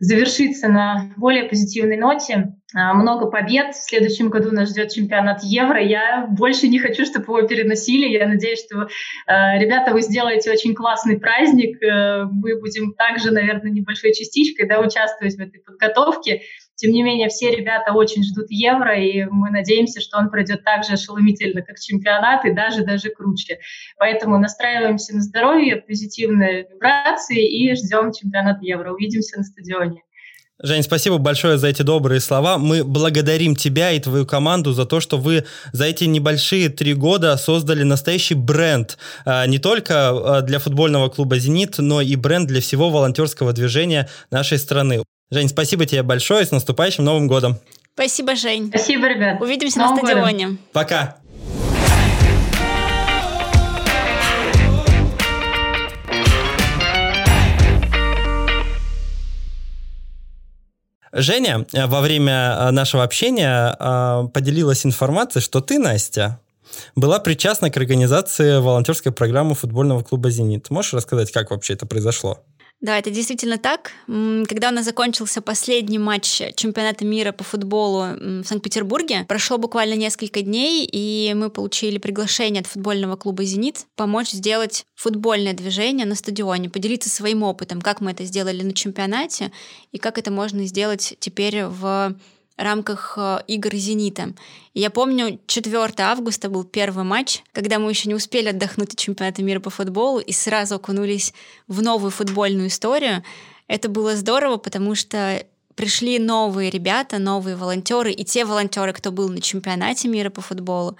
завершится 0.01 0.69
на 0.69 1.13
более 1.19 1.45
позитивной 1.45 1.99
ноте. 1.99 2.55
А, 2.75 2.95
много 2.95 3.27
побед. 3.27 3.75
В 3.75 3.85
следующем 3.87 4.31
году 4.31 4.51
нас 4.51 4.71
ждет 4.71 4.93
чемпионат 4.93 5.43
Евро. 5.43 5.79
Я 5.79 6.27
больше 6.31 6.69
не 6.69 6.79
хочу, 6.79 7.05
чтобы 7.05 7.25
его 7.25 7.47
переносили. 7.47 8.09
Я 8.09 8.27
надеюсь, 8.27 8.65
что 8.65 8.85
э, 8.85 9.59
ребята, 9.59 9.93
вы 9.93 10.01
сделаете 10.01 10.51
очень 10.51 10.75
классный 10.75 11.21
праздник. 11.21 11.83
Э, 11.83 12.25
мы 12.25 12.59
будем 12.59 12.95
также, 12.95 13.31
наверное, 13.31 13.71
небольшой 13.71 14.15
частичкой 14.15 14.67
да, 14.67 14.81
участвовать 14.81 15.35
в 15.35 15.41
этой 15.41 15.61
подготовке. 15.61 16.43
Тем 16.83 16.91
не 16.91 17.05
менее, 17.05 17.29
все 17.29 17.53
ребята 17.53 17.93
очень 17.93 18.25
ждут 18.25 18.47
Евро, 18.51 18.99
и 18.99 19.23
мы 19.31 19.53
надеемся, 19.53 20.01
что 20.01 20.19
он 20.19 20.31
пройдет 20.31 20.65
так 20.65 20.83
же 20.83 20.95
ошеломительно, 20.95 21.63
как 21.63 21.79
чемпионат, 21.79 22.45
и 22.45 22.53
даже-даже 22.53 23.11
круче. 23.11 23.61
Поэтому 23.99 24.37
настраиваемся 24.37 25.15
на 25.15 25.21
здоровье, 25.21 25.77
позитивные 25.77 26.67
вибрации 26.69 27.47
и 27.47 27.73
ждем 27.77 28.11
чемпионат 28.11 28.61
Евро. 28.63 28.93
Увидимся 28.93 29.39
на 29.39 29.45
стадионе. 29.45 30.03
Жень, 30.61 30.83
спасибо 30.83 31.19
большое 31.19 31.57
за 31.57 31.69
эти 31.69 31.83
добрые 31.83 32.21
слова. 32.21 32.59
Мы 32.59 32.83
благодарим 32.83 33.55
тебя 33.55 33.93
и 33.93 34.01
твою 34.01 34.27
команду 34.27 34.73
за 34.73 34.85
то, 34.85 34.99
что 34.99 35.19
вы 35.19 35.45
за 35.71 35.85
эти 35.85 36.03
небольшие 36.03 36.69
три 36.69 36.95
года 36.95 37.37
создали 37.37 37.85
настоящий 37.85 38.35
бренд 38.35 38.99
а, 39.25 39.47
не 39.47 39.61
только 39.61 40.09
а, 40.09 40.41
для 40.41 40.59
футбольного 40.59 41.11
клуба 41.11 41.39
«Зенит», 41.39 41.79
но 41.79 42.01
и 42.01 42.17
бренд 42.17 42.49
для 42.49 42.61
всего 42.61 42.91
волонтерского 42.91 43.53
движения 43.53 44.09
нашей 44.33 44.59
страны. 44.59 45.05
Жень, 45.33 45.49
спасибо 45.49 45.87
тебе 45.87 46.03
большое. 46.03 46.45
С 46.45 46.51
наступающим 46.51 47.05
Новым 47.05 47.27
годом. 47.27 47.57
Спасибо, 47.95 48.37
Жень. 48.37 48.69
Спасибо, 48.69 49.09
ребят. 49.09 49.41
Увидимся 49.41 49.79
Новым 49.79 49.97
на 49.97 50.03
стадионе. 50.03 50.45
Годом. 50.45 50.59
Пока. 50.75 51.17
Женя 61.15 61.65
э, 61.73 61.87
во 61.87 62.03
время 62.03 62.33
э, 62.33 62.71
нашего 62.71 63.03
общения 63.03 63.75
э, 63.79 64.29
поделилась 64.35 64.85
информацией, 64.85 65.43
что 65.43 65.63
ты, 65.63 65.79
Настя, 65.79 66.41
была 66.95 67.19
причастна 67.21 67.71
к 67.71 67.77
организации 67.79 68.59
волонтерской 68.61 69.13
программы 69.13 69.55
футбольного 69.55 70.03
клуба 70.03 70.31
«Зенит». 70.31 70.69
Можешь 70.69 70.93
рассказать, 70.93 71.33
как 71.33 71.51
вообще 71.51 71.73
это 71.73 71.87
произошло? 71.87 72.41
Да, 72.83 72.99
это 72.99 73.11
действительно 73.11 73.59
так. 73.59 73.93
Когда 74.09 74.71
у 74.71 74.73
нас 74.73 74.85
закончился 74.85 75.41
последний 75.41 76.01
матч 76.01 76.43
чемпионата 76.57 77.05
мира 77.05 77.31
по 77.31 77.45
футболу 77.45 78.17
в 78.19 78.45
Санкт-Петербурге, 78.45 79.25
прошло 79.29 79.57
буквально 79.57 79.95
несколько 79.95 80.43
дней, 80.43 80.85
и 80.91 81.33
мы 81.35 81.49
получили 81.49 81.99
приглашение 81.99 82.61
от 82.61 82.67
футбольного 82.67 83.15
клуба 83.15 83.45
«Зенит» 83.45 83.87
помочь 83.95 84.31
сделать 84.31 84.85
футбольное 84.97 85.53
движение 85.53 86.07
на 86.07 86.17
стадионе, 86.17 86.71
поделиться 86.71 87.09
своим 87.09 87.45
опытом, 87.45 87.81
как 87.81 88.01
мы 88.01 88.11
это 88.11 88.25
сделали 88.25 88.63
на 88.65 88.75
чемпионате 88.75 89.53
и 89.93 89.99
как 89.99 90.19
это 90.19 90.33
можно 90.33 90.67
сделать 90.67 91.15
теперь 91.21 91.67
в 91.67 92.17
рамках 92.63 93.15
э, 93.17 93.41
игр 93.47 93.75
«Зенита». 93.75 94.33
Я 94.75 94.91
помню, 94.91 95.39
4 95.47 95.93
августа 95.99 96.49
был 96.49 96.65
первый 96.65 97.05
матч, 97.05 97.43
когда 97.53 97.79
мы 97.79 97.91
еще 97.91 98.09
не 98.09 98.15
успели 98.15 98.49
отдохнуть 98.49 98.95
от 98.95 98.99
чемпионата 98.99 99.43
мира 99.43 99.61
по 99.61 99.71
футболу 99.71 100.19
и 100.19 100.33
сразу 100.33 100.77
окунулись 100.77 101.35
в 101.69 101.83
новую 101.83 102.11
футбольную 102.11 102.69
историю. 102.69 103.23
Это 103.69 103.89
было 103.89 104.17
здорово, 104.17 104.57
потому 104.57 104.95
что 104.95 105.45
пришли 105.75 106.19
новые 106.19 106.71
ребята, 106.71 107.19
новые 107.19 107.57
волонтеры, 107.57 108.13
и 108.13 108.25
те 108.25 108.45
волонтеры, 108.45 108.93
кто 108.93 109.13
был 109.13 109.29
на 109.29 109.41
чемпионате 109.41 110.09
мира 110.09 110.31
по 110.31 110.41
футболу. 110.41 110.97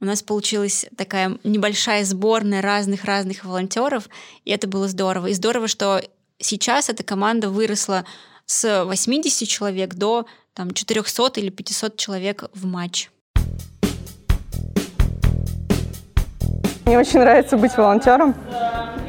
У 0.00 0.04
нас 0.04 0.22
получилась 0.22 0.86
такая 0.96 1.38
небольшая 1.42 2.04
сборная 2.04 2.60
разных-разных 2.60 3.44
волонтеров, 3.44 4.08
и 4.44 4.50
это 4.50 4.68
было 4.68 4.88
здорово. 4.88 5.28
И 5.28 5.32
здорово, 5.32 5.68
что 5.68 6.02
сейчас 6.38 6.90
эта 6.90 7.02
команда 7.02 7.48
выросла 7.48 8.04
с 8.44 8.84
80 8.84 9.48
человек 9.48 9.94
до 9.94 10.26
там 10.56 10.70
400 10.70 11.40
или 11.40 11.50
500 11.50 11.96
человек 11.98 12.44
в 12.54 12.64
матч. 12.64 13.10
Мне 16.86 16.98
очень 16.98 17.20
нравится 17.20 17.58
быть 17.58 17.76
волонтером, 17.76 18.34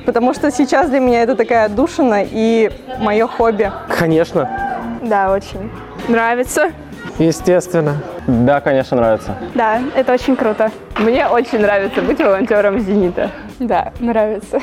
потому 0.05 0.33
что 0.33 0.51
сейчас 0.51 0.89
для 0.89 0.99
меня 0.99 1.21
это 1.23 1.35
такая 1.35 1.65
отдушина 1.67 2.25
и 2.29 2.69
мое 2.99 3.27
хобби. 3.27 3.71
Конечно. 3.87 4.99
Да, 5.03 5.31
очень. 5.31 5.71
Нравится? 6.09 6.71
Естественно. 7.17 8.01
Да, 8.27 8.59
конечно, 8.59 8.97
нравится. 8.97 9.37
Да, 9.55 9.81
это 9.95 10.13
очень 10.13 10.35
круто. 10.35 10.69
Мне 10.97 11.27
очень 11.27 11.59
нравится 11.59 12.01
быть 12.01 12.19
волонтером 12.19 12.79
«Зенита». 12.79 13.31
Да, 13.59 13.93
нравится. 13.99 14.59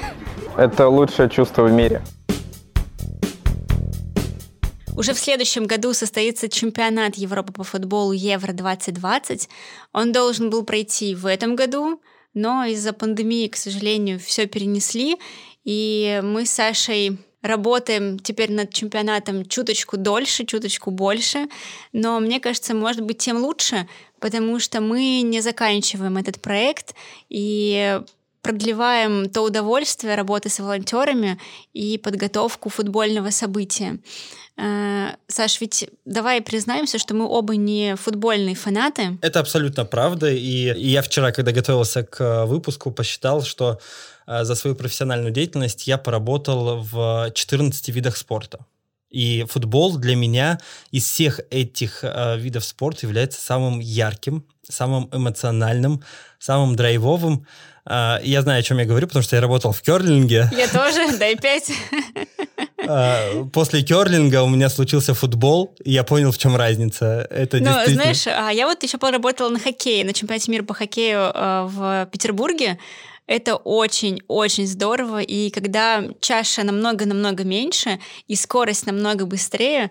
Это 0.57 0.89
лучшее 0.89 1.31
чувство 1.31 1.63
в 1.63 1.73
мире. 1.73 2.03
Уже 4.97 5.13
в 5.13 5.19
следующем 5.19 5.67
году 5.67 5.93
состоится 5.93 6.49
чемпионат 6.49 7.17
Европы 7.17 7.53
по 7.53 7.65
футболу 7.65 8.13
Евро-2020. 8.13 9.49
Он 9.93 10.13
должен 10.13 10.51
был 10.51 10.65
пройти 10.65 11.17
в 11.17 11.27
этом 11.27 11.57
году, 11.57 12.01
но 12.33 12.65
из-за 12.65 12.93
пандемии, 12.93 13.49
к 13.49 13.57
сожалению, 13.57 14.21
все 14.21 14.47
перенесли. 14.47 15.17
И 15.65 16.21
мы 16.23 16.47
с 16.47 16.51
Сашей 16.51 17.19
работаем 17.43 18.21
теперь 18.21 18.53
над 18.53 18.73
чемпионатом 18.73 19.45
чуточку 19.47 19.97
дольше, 19.97 20.47
чуточку 20.47 20.93
больше. 20.93 21.49
Но 21.93 22.21
мне 22.21 22.39
кажется, 22.39 22.75
может 22.75 23.03
быть, 23.03 23.19
тем 23.19 23.39
лучше, 23.39 23.89
потому 24.21 24.61
что 24.61 24.81
мы 24.81 25.23
не 25.23 25.41
заканчиваем 25.41 26.17
этот 26.19 26.41
проект. 26.41 26.95
И 27.29 28.01
продлеваем 28.45 29.29
то 29.31 29.43
удовольствие 29.43 30.15
работы 30.15 30.49
с 30.49 30.61
волонтерами 30.61 31.39
и 31.73 31.99
подготовку 31.99 32.69
футбольного 32.69 33.31
события. 33.31 33.99
Э, 34.57 35.17
Саш, 35.27 35.61
ведь 35.61 35.89
давай 36.05 36.41
признаемся, 36.41 36.99
что 36.99 37.15
мы 37.15 37.27
оба 37.27 37.57
не 37.57 37.97
футбольные 37.97 38.55
фанаты. 38.55 39.19
Это 39.23 39.41
абсолютно 39.41 39.85
правда. 39.85 40.31
И, 40.31 40.73
я 40.79 41.03
вчера, 41.03 41.33
когда 41.33 41.53
готовился 41.53 42.05
к 42.05 42.21
э, 42.21 42.45
выпуску, 42.45 42.93
посчитал, 42.93 43.43
что 43.43 43.81
э, 44.27 44.45
за 44.45 44.55
свою 44.55 44.77
профессиональную 44.77 45.33
деятельность 45.33 45.89
я 45.89 45.99
поработал 45.99 46.83
в 46.83 47.33
14 47.35 47.89
видах 47.89 48.17
спорта. 48.17 48.59
И 49.15 49.45
футбол 49.49 49.97
для 49.97 50.17
меня 50.17 50.59
из 50.91 51.05
всех 51.05 51.41
этих 51.51 52.01
э, 52.03 52.37
видов 52.37 52.65
спорта 52.65 53.07
является 53.07 53.41
самым 53.41 53.81
ярким, 53.81 54.45
самым 54.69 55.09
эмоциональным, 55.13 56.03
самым 56.39 56.75
драйвовым. 56.75 57.47
Э, 57.89 58.19
я 58.23 58.43
знаю, 58.43 58.61
о 58.61 58.63
чем 58.63 58.79
я 58.79 58.85
говорю, 58.85 59.07
потому 59.07 59.23
что 59.23 59.37
я 59.37 59.43
работал 59.43 59.73
в 59.73 59.83
керлинге. 59.83 60.51
Я 60.57 60.69
тоже, 60.69 61.17
дай 61.19 61.37
пять. 61.37 61.71
А, 62.87 63.45
после 63.53 63.83
керлинга 63.83 64.43
у 64.43 64.49
меня 64.49 64.69
случился 64.69 65.15
футбол, 65.15 65.75
и 65.85 65.93
я 65.93 66.05
понял, 66.05 66.33
в 66.33 66.39
чем 66.39 66.57
разница. 66.57 67.27
Это 67.31 67.59
ну, 67.59 67.65
действительно... 67.65 68.03
знаешь, 68.03 68.27
а 68.27 68.51
я 68.51 68.67
вот 68.67 68.83
еще 68.83 68.99
поработала 68.99 69.49
на 69.49 69.59
хоккее, 69.59 70.05
на 70.05 70.13
чемпионате 70.13 70.51
мира 70.51 70.65
по 70.65 70.75
хоккею 70.75 71.33
в 71.35 72.09
Петербурге. 72.11 72.79
Это 73.27 73.57
очень-очень 73.57 74.67
здорово, 74.67 75.23
и 75.23 75.51
когда 75.51 76.05
чаша 76.21 76.63
намного-намного 76.63 77.43
меньше, 77.45 77.99
и 78.27 78.35
скорость 78.35 78.87
намного 78.87 79.25
быстрее, 79.25 79.91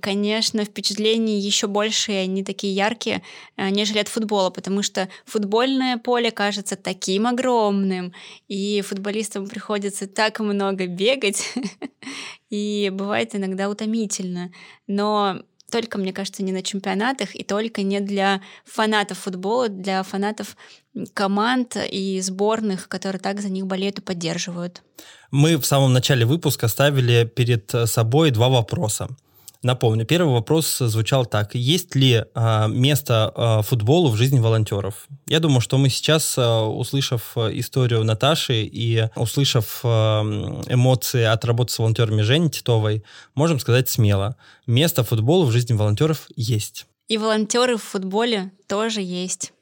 конечно, 0.00 0.64
впечатления 0.64 1.38
еще 1.38 1.66
больше, 1.68 2.12
и 2.12 2.16
они 2.16 2.44
такие 2.44 2.74
яркие, 2.74 3.22
э, 3.56 3.70
нежели 3.70 3.98
от 3.98 4.08
футбола, 4.08 4.50
потому 4.50 4.82
что 4.82 5.08
футбольное 5.24 5.96
поле 5.98 6.30
кажется 6.30 6.76
таким 6.76 7.26
огромным, 7.26 8.12
и 8.48 8.82
футболистам 8.82 9.48
приходится 9.48 10.06
так 10.06 10.40
много 10.40 10.86
бегать, 10.86 11.54
и 12.50 12.90
бывает 12.92 13.34
иногда 13.34 13.70
утомительно. 13.70 14.50
Но 14.86 15.42
только, 15.70 15.98
мне 15.98 16.12
кажется, 16.12 16.42
не 16.42 16.52
на 16.52 16.62
чемпионатах 16.62 17.34
и 17.34 17.42
только 17.42 17.82
не 17.82 18.00
для 18.00 18.40
фанатов 18.64 19.18
футбола, 19.18 19.68
для 19.68 20.02
фанатов 20.02 20.56
команд 21.14 21.76
и 21.90 22.20
сборных, 22.20 22.88
которые 22.88 23.20
так 23.20 23.40
за 23.40 23.48
них 23.48 23.66
болеют 23.66 23.98
и 23.98 24.02
поддерживают. 24.02 24.82
Мы 25.30 25.56
в 25.56 25.66
самом 25.66 25.92
начале 25.92 26.24
выпуска 26.24 26.68
ставили 26.68 27.24
перед 27.24 27.70
собой 27.86 28.30
два 28.30 28.48
вопроса. 28.48 29.08
Напомню, 29.62 30.04
первый 30.04 30.32
вопрос 30.32 30.78
звучал 30.78 31.26
так. 31.26 31.54
Есть 31.54 31.94
ли 31.94 32.24
э, 32.34 32.68
место 32.68 33.32
э, 33.34 33.62
футболу 33.62 34.10
в 34.10 34.16
жизни 34.16 34.38
волонтеров? 34.38 35.06
Я 35.26 35.40
думаю, 35.40 35.60
что 35.60 35.78
мы 35.78 35.88
сейчас, 35.88 36.38
э, 36.38 36.46
услышав 36.46 37.36
историю 37.36 38.04
Наташи 38.04 38.62
и 38.62 39.08
услышав 39.16 39.84
эмоции 39.84 41.24
от 41.24 41.44
работы 41.44 41.72
с 41.72 41.78
волонтерами 41.78 42.22
Жени 42.22 42.50
Титовой, 42.50 43.02
можем 43.34 43.58
сказать 43.58 43.88
смело. 43.88 44.36
Место 44.66 45.04
футболу 45.04 45.46
в 45.46 45.52
жизни 45.52 45.74
волонтеров 45.74 46.28
есть. 46.36 46.86
И 47.08 47.18
волонтеры 47.18 47.76
в 47.76 47.82
футболе 47.82 48.50
тоже 48.66 49.00
есть. 49.00 49.52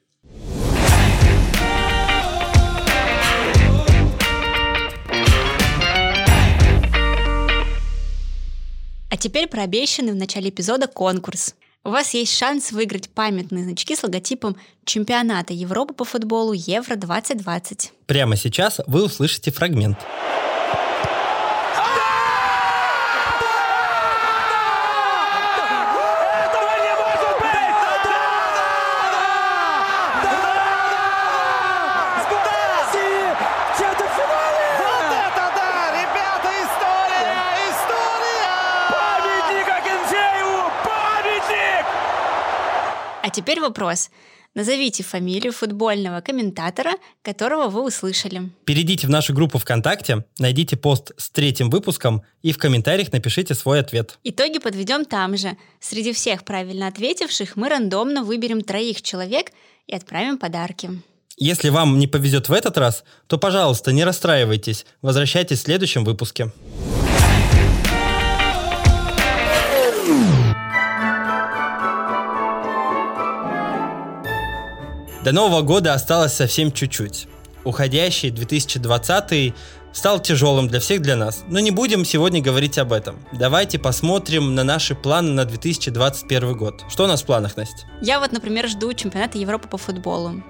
А 9.15 9.17
теперь 9.17 9.47
про 9.47 9.63
обещанный 9.63 10.11
в 10.11 10.17
начале 10.17 10.49
эпизода 10.49 10.89
конкурс. 10.89 11.55
У 11.85 11.91
вас 11.91 12.15
есть 12.15 12.37
шанс 12.37 12.73
выиграть 12.73 13.09
памятные 13.09 13.63
значки 13.63 13.95
с 13.95 14.03
логотипом 14.03 14.57
чемпионата 14.85 15.53
Европы 15.53 15.95
по 15.95 16.05
футболу 16.05 16.53
Евро-2020. 16.53 17.91
Прямо 18.07 18.35
сейчас 18.35 18.81
вы 18.89 19.05
услышите 19.05 19.53
фрагмент. 19.53 19.99
Теперь 43.45 43.61
вопрос. 43.61 44.11
Назовите 44.55 45.03
фамилию 45.03 45.53
футбольного 45.53 46.21
комментатора, 46.23 46.93
которого 47.23 47.69
вы 47.69 47.85
услышали. 47.85 48.51
Перейдите 48.65 49.07
в 49.07 49.11
нашу 49.11 49.35
группу 49.35 49.59
ВКонтакте, 49.59 50.25
найдите 50.39 50.77
пост 50.77 51.13
с 51.19 51.29
третьим 51.29 51.69
выпуском 51.69 52.23
и 52.41 52.53
в 52.53 52.59
комментариях 52.59 53.13
напишите 53.13 53.55
свой 53.55 53.81
ответ. 53.81 54.19
Итоги 54.25 54.59
подведем 54.59 55.05
там 55.05 55.37
же. 55.37 55.59
Среди 55.79 56.13
всех 56.15 56.45
правильно 56.45 56.87
ответивших 56.87 57.57
мы 57.57 57.69
рандомно 57.69 58.23
выберем 58.25 58.63
троих 58.63 59.03
человек 59.03 59.51
и 59.89 59.95
отправим 59.95 60.39
подарки. 60.39 61.03
Если 61.37 61.69
вам 61.69 61.99
не 61.99 62.07
повезет 62.07 62.49
в 62.49 62.53
этот 62.53 62.79
раз, 62.79 63.05
то, 63.27 63.37
пожалуйста, 63.37 63.93
не 63.93 64.05
расстраивайтесь. 64.05 64.87
Возвращайтесь 65.03 65.59
в 65.59 65.63
следующем 65.65 66.05
выпуске. 66.05 66.51
До 75.25 75.33
Нового 75.33 75.63
года 75.63 75.95
осталось 75.95 76.35
совсем 76.35 76.71
чуть-чуть. 76.71 77.29
Уходящий 77.65 78.29
2020 78.29 79.55
стал 79.95 80.21
тяжелым 80.21 80.69
для 80.69 80.81
всех 80.81 81.01
для 81.01 81.17
нас, 81.17 81.45
но 81.49 81.61
не 81.61 81.71
будем 81.71 82.05
сегодня 82.05 82.43
говорить 82.43 82.77
об 82.77 82.93
этом. 82.93 83.17
Давайте 83.33 83.79
посмотрим 83.79 84.55
на 84.55 84.65
наши 84.65 84.95
планы 84.95 85.31
на 85.31 85.47
2021 85.47 86.55
год. 86.59 86.85
Что 86.91 87.05
у 87.05 87.07
нас 87.07 87.23
в 87.23 87.25
планах, 87.25 87.57
Настя? 87.57 87.87
Я 88.03 88.21
вот, 88.21 88.33
например, 88.33 88.69
жду 88.69 88.93
чемпионата 88.93 89.39
Европы 89.39 89.67
по 89.67 89.79
футболу. 89.79 90.43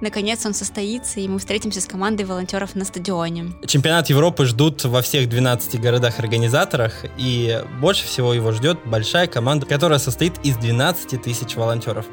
Наконец 0.00 0.46
он 0.46 0.54
состоится, 0.54 1.18
и 1.18 1.26
мы 1.26 1.38
встретимся 1.38 1.80
с 1.80 1.86
командой 1.86 2.22
волонтеров 2.22 2.76
на 2.76 2.84
стадионе. 2.84 3.52
Чемпионат 3.66 4.08
Европы 4.08 4.46
ждут 4.46 4.84
во 4.84 5.02
всех 5.02 5.28
12 5.28 5.80
городах-организаторах, 5.80 7.04
и 7.16 7.60
больше 7.80 8.06
всего 8.06 8.32
его 8.32 8.52
ждет 8.52 8.78
большая 8.84 9.26
команда, 9.26 9.66
которая 9.66 9.98
состоит 9.98 10.34
из 10.44 10.56
12 10.56 11.20
тысяч 11.20 11.56
волонтеров. 11.56 12.06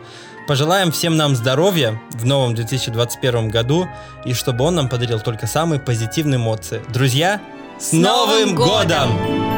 Пожелаем 0.47 0.91
всем 0.91 1.15
нам 1.15 1.35
здоровья 1.35 2.01
в 2.11 2.25
новом 2.25 2.55
2021 2.55 3.49
году 3.49 3.87
и 4.25 4.33
чтобы 4.33 4.63
он 4.63 4.75
нам 4.75 4.89
подарил 4.89 5.19
только 5.19 5.47
самые 5.47 5.79
позитивные 5.79 6.37
эмоции. 6.37 6.81
Друзья, 6.89 7.41
с, 7.79 7.89
с 7.89 7.93
Новым, 7.93 8.55
годом! 8.55 9.17
годом! 9.17 9.55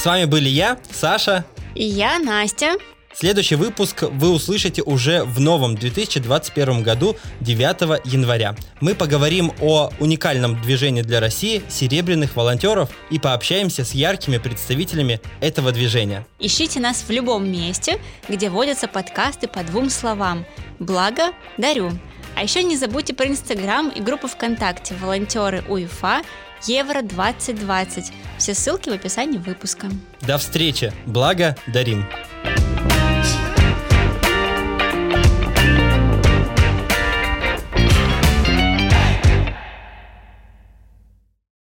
С 0.00 0.06
вами 0.06 0.24
были 0.24 0.48
я, 0.48 0.78
Саша. 0.90 1.44
И 1.74 1.84
я, 1.84 2.18
Настя. 2.18 2.76
Следующий 3.12 3.56
выпуск 3.56 4.02
вы 4.02 4.30
услышите 4.30 4.82
уже 4.82 5.24
в 5.24 5.40
новом 5.40 5.74
2021 5.74 6.82
году 6.82 7.16
9 7.40 8.06
января. 8.06 8.54
Мы 8.80 8.94
поговорим 8.94 9.52
о 9.60 9.90
уникальном 9.98 10.60
движении 10.62 11.02
для 11.02 11.18
России 11.18 11.62
серебряных 11.68 12.36
волонтеров 12.36 12.90
и 13.10 13.18
пообщаемся 13.18 13.84
с 13.84 13.94
яркими 13.94 14.38
представителями 14.38 15.20
этого 15.40 15.72
движения. 15.72 16.24
Ищите 16.38 16.78
нас 16.78 17.04
в 17.06 17.10
любом 17.10 17.50
месте, 17.50 18.00
где 18.28 18.48
водятся 18.48 18.86
подкасты 18.86 19.48
по 19.48 19.64
двум 19.64 19.90
словам. 19.90 20.46
Благо, 20.78 21.32
дарю. 21.58 21.90
А 22.36 22.44
еще 22.44 22.62
не 22.62 22.76
забудьте 22.76 23.12
про 23.12 23.26
Инстаграм 23.26 23.88
и 23.88 24.00
группу 24.00 24.28
ВКонтакте 24.28 24.94
«Волонтеры 24.94 25.64
УЕФА» 25.68 26.22
Евро 26.66 27.02
2020. 27.02 28.12
Все 28.38 28.54
ссылки 28.54 28.90
в 28.90 28.92
описании 28.92 29.38
выпуска. 29.38 29.88
До 30.20 30.38
встречи. 30.38 30.92
Благо, 31.06 31.56
дарим. 31.66 32.04